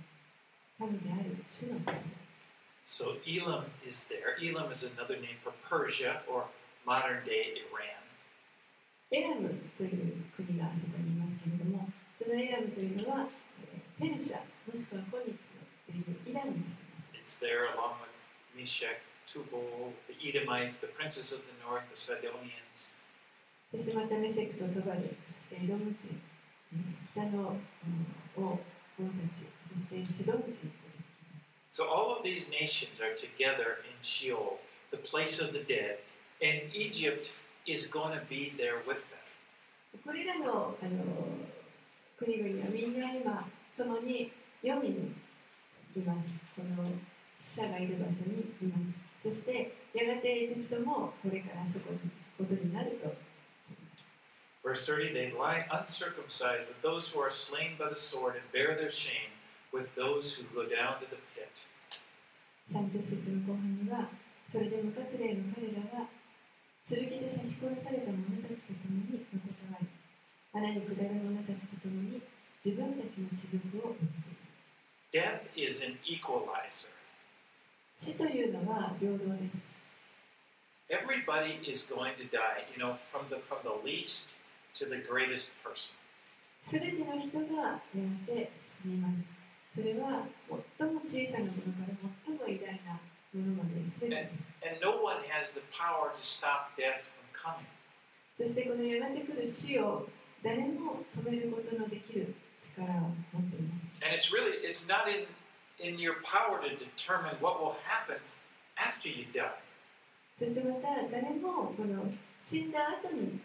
[0.76, 2.20] 神である主のことだ
[2.84, 4.34] So Elam is there.
[4.40, 6.48] Elam is another name for Persia or
[6.84, 8.00] modern day Iran.
[9.12, 13.28] エラムという国があそこにいますけれども、そのエラムというのは、
[13.62, 17.38] えーペルシャ、もしくは今日のイランになります。
[17.38, 18.09] It's there along with
[18.59, 22.91] Meshach, Tubal, the Edomites, the princes of the north, the Sidonians.
[23.71, 26.21] そしてまたメシェクとトバル、そしてエドム人、
[26.71, 27.57] うん北の
[28.37, 28.59] うん王、王た
[29.35, 30.71] ち、そしてシドン人と出てきま
[31.71, 34.59] す So all of these nations are together in Sheol,
[34.91, 35.97] the place of the dead,
[36.41, 37.31] and Egypt
[37.65, 39.19] is going to be there with them.
[40.05, 41.03] これらのあの
[42.17, 44.31] 国々はみんな今、共に
[44.61, 44.95] 黄泉に
[45.97, 46.19] います。
[46.55, 46.89] この
[47.40, 48.76] 死者がいる場所にいま
[49.22, 49.28] す。
[49.28, 51.98] そして、やがてエジプトもこれからそこに
[52.38, 53.10] 行くことになると
[54.62, 58.76] Verse 30 They lie uncircumcised with those who are slain by the sword and bear
[58.76, 59.32] their shame
[59.72, 61.66] with those who go down to the pit.
[62.70, 64.10] 30節の後半には、
[64.52, 66.06] それで無活霊の彼らは、
[66.86, 69.88] 剣で刺し殺された者たちと共に横たわり、
[70.52, 72.20] 穴に下る者たちと共に
[72.62, 74.40] 自分たちの恥辱を負っている。
[75.10, 76.99] Death is an equalizer.
[78.00, 79.60] 死というのは平等です。
[80.88, 84.36] Everybody is going to die, you know, from the from the least
[84.72, 86.00] to the greatest person.
[86.62, 87.78] すべての人がやが
[88.24, 89.20] て死にます。
[89.76, 91.92] それは最も小さなものから
[92.24, 92.96] 最も偉大な
[93.36, 94.64] ものまですべてです。
[94.64, 97.68] And no one has the power to stop death from coming.
[98.38, 100.08] そしてこのやがて来る死を
[100.42, 104.00] 誰も止めることのできる力を持っています。
[104.00, 105.28] And it's really it's not in
[105.79, 108.17] in your power to determine what will happen
[108.77, 109.61] after you die.
[110.35, 112.11] そしてまた誰もこの
[112.43, 113.39] 死んだ後に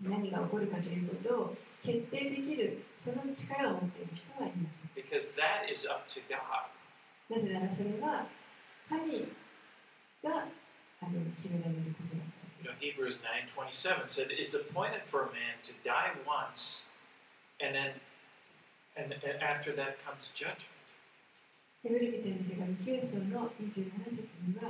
[0.00, 5.04] 何が起こるかということを決定できるその力を持っている人はいません。
[5.04, 6.40] Because that is up to God.
[7.28, 8.26] なぜならそれは
[8.88, 9.28] 神
[10.24, 10.48] が
[11.02, 12.46] あの決められることだから。
[12.62, 16.86] You know, Hebrews 9:27 said it's appointed for a man to die once
[17.60, 18.00] and then
[18.96, 20.72] and, and after that comes judgment.
[21.83, 24.69] ヘブルビテの手紙9章の27節には、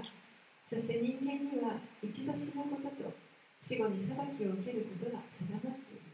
[0.64, 3.12] そして人間には一度死ぬことと
[3.60, 6.08] 死後に裁きを受けることが定まっている。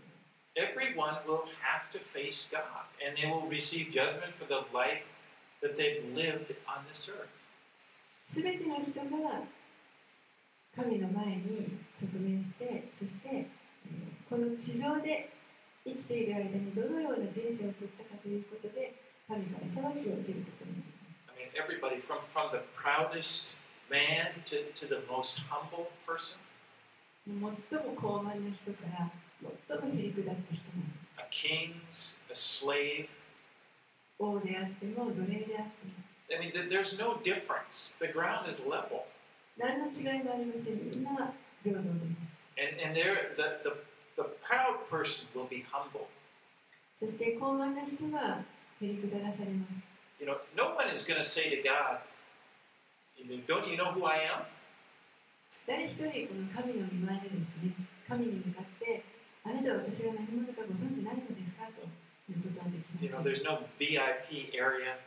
[0.57, 5.05] Everyone will have to face God and they will receive judgment for the life
[5.61, 7.29] that they've lived on this earth.
[8.27, 9.45] すべての人が
[10.75, 13.67] 神の前に直面して、そして、えー
[14.27, 15.31] この地上で
[15.85, 18.93] 生きている間にどのような人生を送ったかということで、
[19.27, 20.86] 神から裁きを受けることに
[21.56, 23.54] everybody from, from the proudest
[23.90, 26.38] man to, to the most humble person,
[27.24, 29.10] 最も高慢な人から
[29.68, 33.08] 最もへりくだった人まで a king's, a slave.
[34.18, 35.92] 王であっても奴隷であっても
[36.30, 37.94] I mean, th- there's no difference.
[38.00, 39.04] The ground is level.
[39.58, 41.32] 何の違いもありませんみんな
[41.62, 43.76] 平等です And, and there, the, the,
[44.16, 46.08] the proud person will be humbled.
[47.00, 48.42] そして高慢な人が
[48.80, 49.85] へりくだらされます
[50.20, 51.98] You know, no one is going to say to God,
[53.16, 54.46] you know, Don't you know who I am?
[55.66, 57.70] 誰一人この神の御前でですね
[58.08, 59.04] 神に向かって
[59.44, 61.86] あなたは私が何者かご存知ないのですかと
[62.30, 64.98] いうことはでき You know, ません there's no VIP area.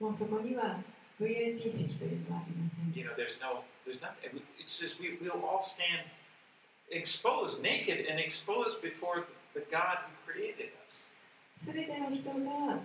[0.00, 0.80] もうそこには
[1.20, 4.40] VIP 席というのはありません You know, there's no, there's nothing.
[4.58, 6.08] It's just we, we'll all stand
[6.90, 11.10] exposed, naked, and exposed before the God who created us.
[11.64, 12.80] すべての人が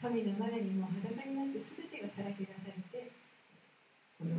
[0.00, 3.10] 神の前にもう裸になってすべてがさらけ出されて
[4.18, 4.36] この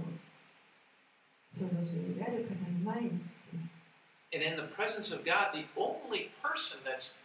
[1.51, 3.21] 創造主である方の前に
[4.33, 7.15] And in the presence of God, the only person that's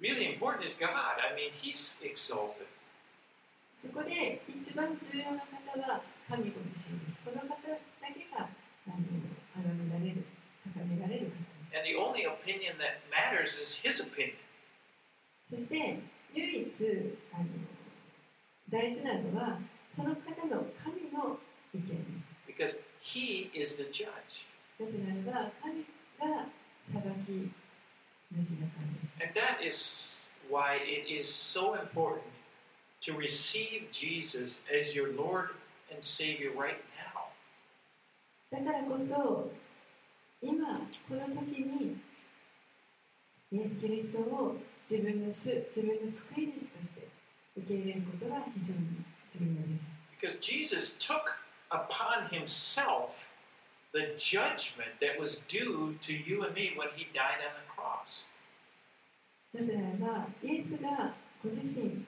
[0.00, 1.20] really important is God.
[1.20, 2.66] I mean, He's exalted.
[3.76, 7.20] そこで一番重要な方は神ご自身です。
[7.22, 7.76] この方だ
[8.08, 8.48] けが
[8.88, 9.04] あの
[9.54, 10.24] 崇められる、
[10.74, 14.32] 高められる方で And the only opinion that matters is His opinion.
[15.50, 15.56] す。
[15.56, 16.00] そして
[16.36, 17.46] 唯一あの
[18.68, 19.58] 大事なのは
[19.94, 21.38] その方の神の
[21.74, 21.86] 意見
[22.46, 22.76] です。
[22.76, 24.44] Because He is the judge.
[24.78, 25.86] なぜならば神
[26.20, 26.46] が
[26.92, 27.50] 裁き
[28.32, 29.22] 主だからです。
[29.22, 32.22] And that is why it is so important
[33.00, 35.54] to receive Jesus as your Lord
[35.90, 37.30] and Savior right now.
[38.50, 39.50] だからこそ
[40.42, 40.74] 今
[41.08, 41.96] この時に
[43.52, 44.56] イエス・キリストを
[44.88, 47.08] 自分の主自分の救い主として
[47.56, 49.02] 受け入れることが非常に
[49.34, 51.36] 重要です Because Jesus took
[51.70, 53.26] upon himself
[53.92, 58.30] the judgment that was due to you and me when he died on the cross.
[59.52, 62.04] なぜならばイエスがご自身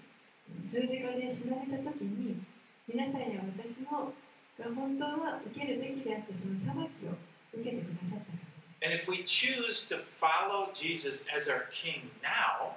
[0.68, 2.42] 十字架で死なれた時に
[2.86, 4.12] 皆さんや私も
[4.58, 7.14] が本当は受けるべきであってその裁きを
[7.54, 8.47] 受けてくださったから
[8.81, 12.75] And if we choose to follow Jesus as our King now,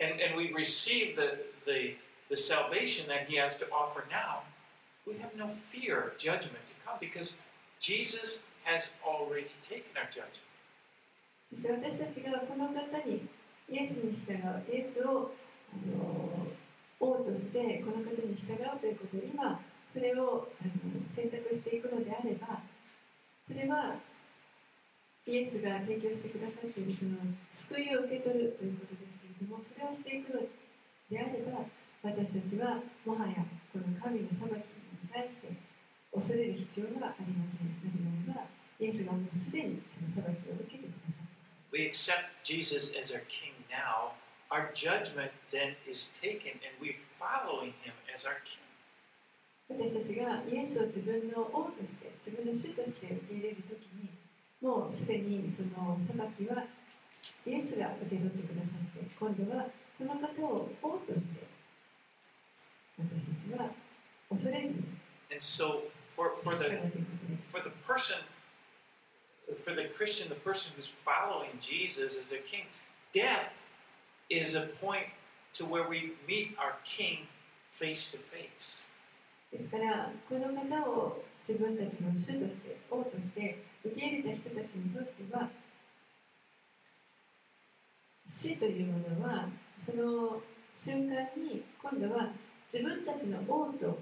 [0.00, 1.94] and, and we receive the, the,
[2.30, 4.40] the salvation that he has to offer now,
[5.06, 7.38] we have no fear of judgment to come because
[7.78, 10.42] Jesus has already taken our judgment.
[11.48, 13.28] そして私たちがこの方に
[13.70, 15.30] イエスに従うイエスを
[15.72, 16.46] あの
[16.98, 19.60] 王としてこの方に従うということを今
[19.92, 22.60] それをあの選択していくのであれば
[23.46, 23.94] それは
[25.27, 27.17] イエスが提供してくださっているその
[27.51, 31.69] 救いを受け取るということですけれどもそれをしていくのであれば
[32.01, 35.53] 私たちはもはやこの神の裁きに対して
[36.09, 38.01] 恐れる必要がありませんなぜ
[38.33, 38.49] ならば
[38.81, 41.31] イエスがもうすでにその裁きを受けてくださった
[41.71, 44.11] We accept Jesus as our King now.
[44.51, 48.59] Our judgment then is taken, and we're following him as our King.
[49.71, 54.09] 私たちがイエスを自分の王として自分の主として受け入れるときに
[54.60, 56.64] もうすでにその裁きは
[57.46, 59.66] イエスが受け取ってくださって今度は
[59.98, 61.46] この方を王として
[62.98, 63.70] 私たちは
[64.30, 64.96] 恐れずに
[65.30, 65.82] And so,
[66.14, 68.18] for, for 従 the うということです for the person,
[69.64, 72.66] for the Christian, the person who's following Jesus as their king,
[73.12, 73.52] death
[74.30, 75.06] is a point
[75.54, 77.26] to where we meet our king
[77.70, 78.88] face to face.
[79.52, 85.49] ですからこの方を自分たちの主として王として 受け入れた人たちにとっては
[88.29, 90.41] 死というものはその
[90.75, 92.29] 瞬間に今度は
[92.71, 93.99] 自分たちの王と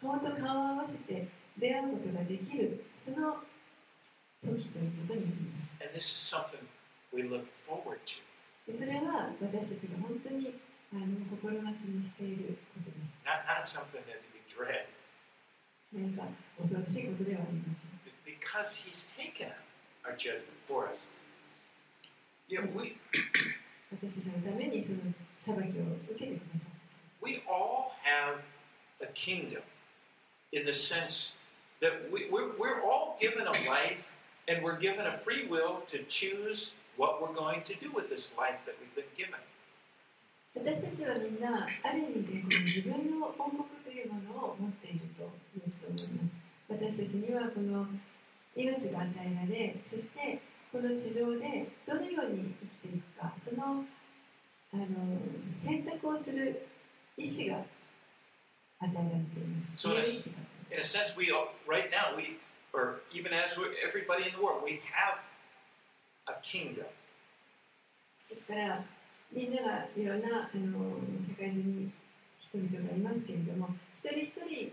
[0.00, 1.28] 顔と顔を合わせて
[1.58, 3.38] 出会うことができるその
[4.42, 6.00] 時ということになります
[8.66, 10.54] それは私たちが本当に
[10.92, 14.86] あの心待ちにしていることです Not, not something that we dread,
[15.92, 16.24] 何か
[16.58, 17.85] 恐ろしいことではありません
[18.45, 19.47] because he's taken
[20.05, 21.09] our judgment for us.
[22.47, 22.97] You know, we,
[23.91, 24.99] 私たちのためにその
[25.39, 26.71] 裁きを受けてくださった。
[27.21, 28.41] we all have
[29.01, 29.61] a kingdom
[30.51, 31.37] in the sense
[31.81, 34.13] that we, we're, we're all given a life
[34.47, 38.33] and we're given a free will to choose what we're going to do with this
[38.37, 39.39] life that we've been given.
[40.53, 46.41] 私たちはみんなある意味でこの自分の王国というものを持っていると言えると思います。
[46.67, 47.87] 私たちにはこの
[48.56, 50.40] 命が与えられ、そして
[50.72, 53.84] この地上でどのように生きていくか、その
[54.72, 54.84] あの
[55.64, 56.66] 選択をする
[57.16, 57.62] 意思が
[58.80, 60.30] 与えられています。
[60.68, 62.38] In a sense, we all, right now, we,
[62.72, 65.22] or even as we're, everybody in the world, we have
[66.26, 66.86] a kingdom.
[68.28, 68.82] ですから
[69.32, 70.98] みんながいろんなあの
[71.28, 71.92] 世界中に
[72.40, 73.68] 人々がいますけれども
[74.02, 74.72] 一人一人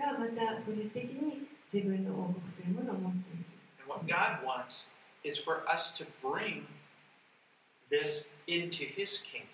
[0.00, 3.45] がまた個人的に 自分の王国というものを持っている
[3.81, 4.87] And what God wants
[5.23, 6.65] is for us to bring
[7.89, 9.49] this into His kingdom.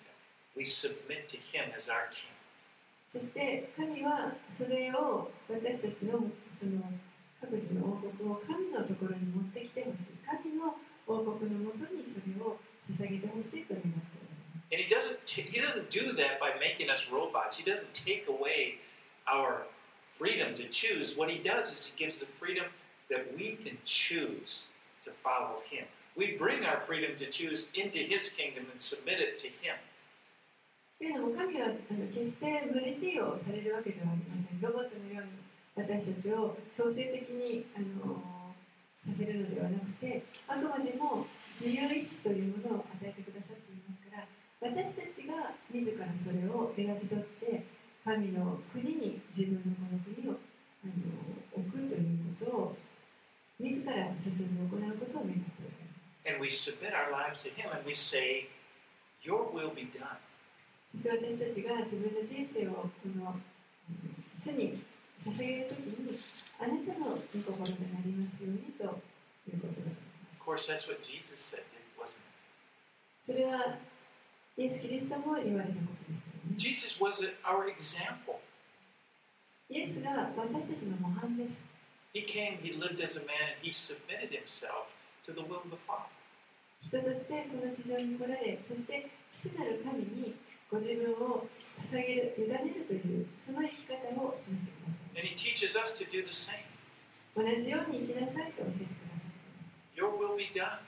[0.56, 2.30] We submit to Him as our King.
[3.08, 6.24] そして神はそれを私たちの
[6.58, 6.80] その
[7.40, 10.76] 各自の王国を神のところに持ってきてほしい神の
[11.06, 12.56] 王国のもとにそれを
[12.88, 17.58] 捧げてほしいと願っております And He doesn't, t- he doesn't do that by making us robots.
[17.58, 18.78] He doesn't take away
[19.28, 19.66] our
[20.16, 21.16] freedom to choose.
[21.16, 22.66] What He does is He gives the freedom
[23.10, 24.68] that we can choose
[25.04, 25.84] to follow Him.
[26.16, 29.76] We bring our freedom to choose into His kingdom and submit it to Him.
[30.98, 34.60] というのも神はあの決して無理強いをされるわけではありません。
[34.60, 35.42] ロボットのように
[35.74, 38.22] 私たちを強制的にあの
[39.02, 41.26] させるのではなくて、あくまでも
[41.58, 44.30] 自由意志というものを与えてくださっていますから、
[44.62, 47.66] 私たちが自らそれを選び取って、
[48.07, 50.39] 神の国に自分のこの国を
[50.79, 52.77] あの置くということを
[53.59, 56.23] 自ら進んで行うことを願っております。
[56.23, 58.47] And we submit our lives to Him and we say,
[59.19, 60.15] Your will be done.
[60.95, 64.81] そして私たちが自分の人生をこのうん主に
[65.19, 66.17] 捧げるときに
[66.63, 68.83] あなたの御心がなりますようにと
[69.51, 69.95] いうことだと思い
[70.31, 71.59] Of course, that's what Jesus said,
[71.99, 72.31] wasn't it?
[73.25, 73.75] それは
[74.55, 75.96] イエス・キリストも言われたこと。
[76.56, 78.40] Jesus was our example.
[79.68, 81.58] イエスが私たちの模範です。
[82.14, 84.92] He came, he lived as a man, and he submitted himself
[85.24, 86.12] to the will of the Father.
[86.82, 90.34] 人としてこの地上に来られ、そして父なる神に
[90.70, 91.46] ご自分を
[91.88, 95.20] 捧げる、委ねるという、その生き方を示してください。
[95.20, 96.60] And he teaches us to do the same.
[97.34, 99.96] 同じように生きなさいと教えてくださっています。
[99.96, 100.80] Your will be done.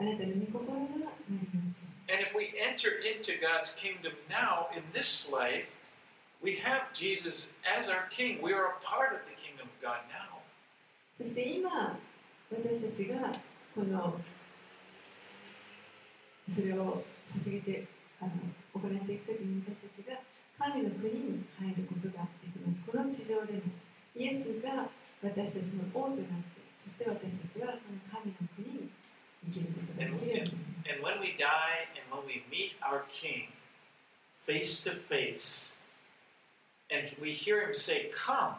[0.00, 1.71] あなたの御心がなります。
[2.08, 5.68] And if we enter into God's kingdom now in this life,
[6.42, 8.40] we have Jesus as our king.
[8.40, 10.40] We are a part of the kingdom of God now.
[11.18, 11.98] そして今、
[12.50, 13.32] 私たちが
[13.74, 14.20] この
[16.54, 17.02] それを
[17.44, 17.84] 捧げて
[18.20, 18.30] あの
[18.72, 20.22] 行っていくときに私たちが
[20.56, 22.80] 神の国に入ることができます。
[22.86, 23.68] この地上でも
[24.16, 24.88] イエスが
[25.20, 28.90] 私たちの王となって、そして私たちはこの神の国に
[29.46, 30.90] 生きることができるようになります。
[30.90, 33.48] And when we die and when we meet our king
[34.46, 35.76] face to face,
[36.90, 38.54] and we hear him say, Come,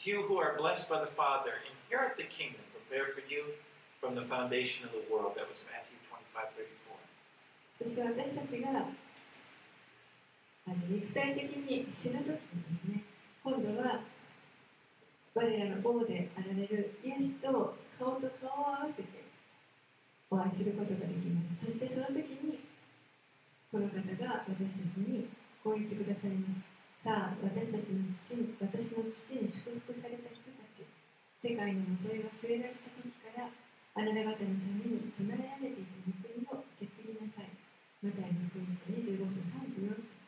[0.00, 3.44] you who are blessed by the Father, inherit the kingdom prepared for you
[4.00, 5.34] from the foundation of the world.
[5.36, 6.96] That was Matthew 25 34.
[7.78, 8.88] そして私たちが
[10.66, 12.40] あの肉体的に死ぬ時にで
[12.80, 13.02] すね、
[13.44, 14.00] 今度は
[15.34, 19.19] 我らの王であられるイエスと顔と顔を合わせて
[20.31, 21.67] お会いすることができます。
[21.67, 22.63] そしてその時に
[23.69, 25.27] この方が私たちに
[25.59, 26.71] こう言ってくださいます。
[27.03, 30.87] さあ、私たちの父に私の父に祝福された人たち、
[31.43, 37.61] 世界のもとへ忘れられた時からあなた方のために備えられていた御国を受け継ぎなさい。
[38.01, 40.21] マタイの福音書25章34節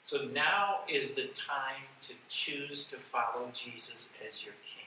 [0.00, 4.86] So now is the time to choose to follow Jesus as your king.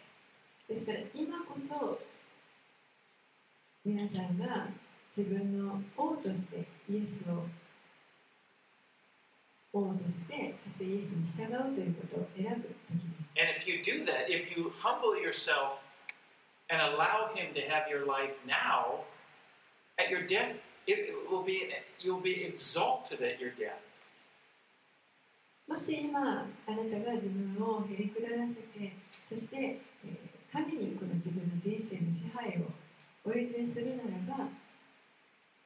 [0.70, 2.00] ですから今こそ
[3.86, 4.68] 皆さんが
[5.16, 7.46] 自分の王としてイエスを
[9.72, 13.40] 王としてそしてイエスに従うということを選ぶ時です。
[13.40, 15.80] And if you do that, if you humble yourself
[16.70, 19.06] and allow Him to have your life now,
[19.98, 21.70] at your death, it will be
[22.02, 23.80] you'll be exalted at your death.
[25.68, 28.94] もし今あなたが自分をへりくだらせて
[29.30, 32.74] そして、えー神にこの自分の人生の支配を
[33.30, 34.04] お許しするな
[34.34, 34.50] らば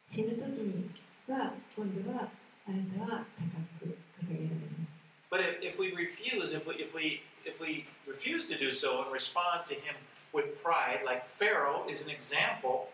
[0.09, 0.89] 死ぬ時に
[1.29, 2.27] は今度は
[2.67, 4.93] あなたは高く掲げられます。
[5.31, 9.11] But if, if we refuse, if we if we if we refuse to do so and
[9.13, 9.95] respond to Him
[10.33, 12.91] with pride, like Pharaoh is an example,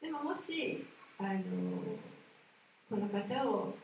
[0.00, 0.86] でももし
[1.18, 1.40] あの
[2.88, 3.74] この方を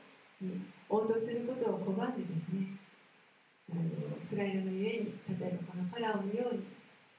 [0.41, 2.81] に応答することを拒んでですね
[3.72, 3.83] あの
[4.31, 6.64] プライドのゆえに例えばこのファラオのように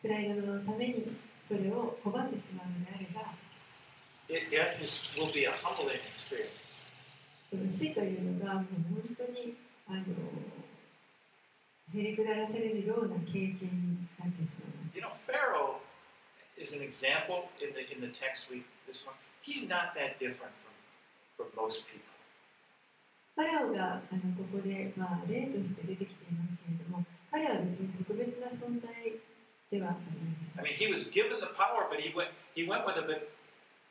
[0.02, 1.16] プライドのために
[1.48, 3.34] それを拒んでしまうのであれば
[4.30, 6.82] it, death is, will be a humbling experience.
[7.72, 9.56] 死というのがもう本当に
[9.88, 10.04] あの
[11.96, 14.98] へりくだらされるような経験になってしまいます。
[14.98, 15.80] You know, Pharaoh
[16.58, 19.16] is an example in the in the text we this one.
[19.42, 20.76] He's not that different from
[21.38, 22.04] from most people.
[23.38, 28.90] ファラオがあのここで、まあ、例として出てきていますけれども彼は別に特別な存在
[29.72, 33.06] ではありません I mean, he was given the power, but he went he went with it.
[33.06, 33.30] But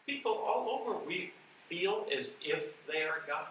[0.07, 3.47] people all over we feel as if they are God.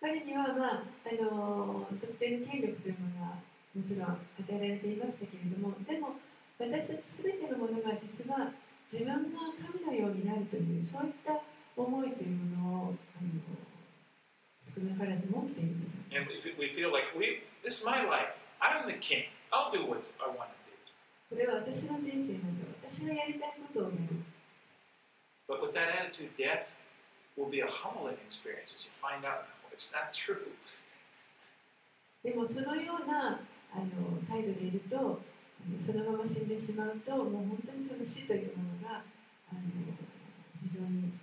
[0.00, 3.38] 彼には、まあ、あの特定の権力というものは
[3.76, 4.18] もちろん与
[4.48, 6.16] えられていましたけれどもでも
[6.58, 8.50] 私たちすべてのものが実は
[8.90, 11.38] 自分が神のようになるというそういった
[11.76, 13.30] 思いというものをあの
[14.74, 15.76] 少なからず持っている
[16.16, 16.26] And
[16.58, 18.34] we feel like we this is my life.
[18.60, 19.24] I'm the king.
[19.52, 20.59] I'll do what I want to.
[21.30, 24.18] これは私の人生なので私がやりたいことをやる
[25.46, 26.70] But with that attitude, death
[27.38, 30.50] will be a humbling experience as you find out no, it's not true.
[32.22, 33.40] でもそのような
[33.72, 35.22] あの態度でいると
[35.78, 39.02] そのまま死んでしまうともう本当にその死というものが
[39.50, 39.60] あの
[40.66, 41.14] 非常に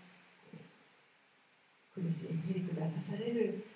[1.94, 3.68] 苦しいへりくだらされる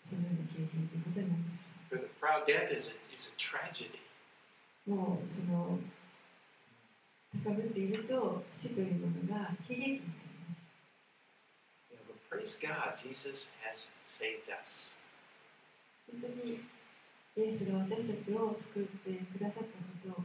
[0.00, 4.05] そのような経験ということになってし For the proud, death is a, is a tragedy.
[4.86, 5.78] もうその
[7.44, 10.66] 高ぶっていると死というものが悲劇になります
[12.30, 14.96] praise God, Jesus has saved us.
[16.10, 16.60] 本当に
[17.36, 20.24] イエスが私たちを救ってくださったこと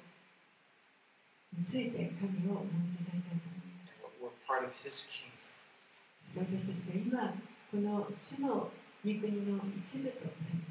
[1.58, 3.92] について神を褒めていただきたいと思います
[4.22, 5.32] we're part of His kingdom.
[6.24, 7.34] そして私たちが今
[7.72, 8.72] この主の
[9.04, 10.71] 御国の一部とされてい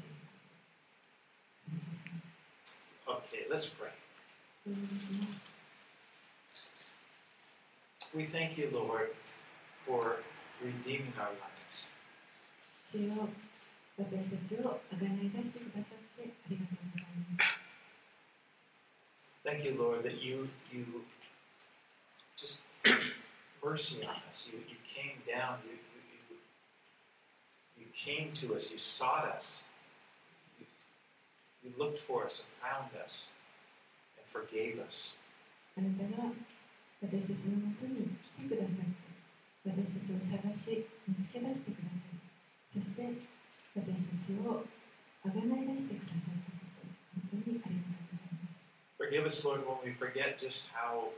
[3.11, 3.89] Okay, let's pray.
[4.69, 5.23] Mm-hmm.
[8.15, 9.09] We thank you, Lord,
[9.85, 10.17] for
[10.63, 11.89] redeeming our lives.
[19.43, 20.85] Thank you, Lord, that you you
[22.37, 22.61] just
[23.63, 24.47] mercy on us.
[24.51, 25.57] You you came down.
[25.65, 26.37] You you
[27.75, 28.71] you, you came to us.
[28.71, 29.67] You sought us.
[31.62, 33.32] You, you looked for us and found us
[34.16, 35.18] and forgave us.
[35.76, 36.32] あなたが
[37.02, 42.16] 私たちのもとに来てくださって私たちを探し見つけ出してくださり
[42.72, 43.12] そして
[43.76, 44.64] 私たちを
[45.20, 46.88] あがない出してくださったこと
[47.28, 48.56] 本当にありがとうございます
[48.96, 51.12] Forgive us, Lord, when we forget just how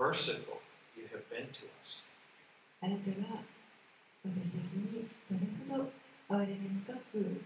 [0.00, 0.64] merciful
[0.96, 2.08] you have been to us.
[2.80, 3.44] あなたが
[4.24, 5.92] 私たちにどれほど
[6.30, 7.42] 憐れみ深く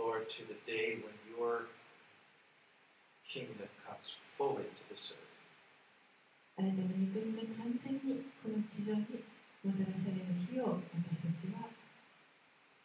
[0.00, 1.66] Lord, to the day when your
[3.26, 5.22] kingdom comes fully to this earth.
[6.58, 9.20] あなたの御国が完全にこの地上に
[9.60, 11.68] もたらされる日を私たちは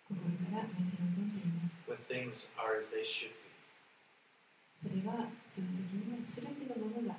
[0.04, 3.48] 心から待ち望んでいます when things are as they should be.
[4.76, 7.16] それはその時には全てのものが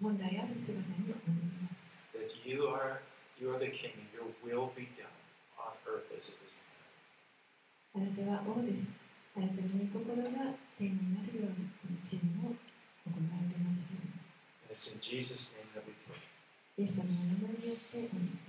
[0.00, 3.04] 本来ある姿に戻ります That you are
[3.38, 5.12] you are the king and your will be done
[5.60, 6.75] on earth as it is in あ
[7.97, 8.83] なたは王です。
[9.35, 12.53] あなたの御心が天になるように、この地にも
[13.05, 14.07] 行われますように。
[14.07, 14.19] heaven.
[14.63, 16.21] And it's in Jesus' name that we pray.
[16.77, 18.46] イエス様の名前によってお願いします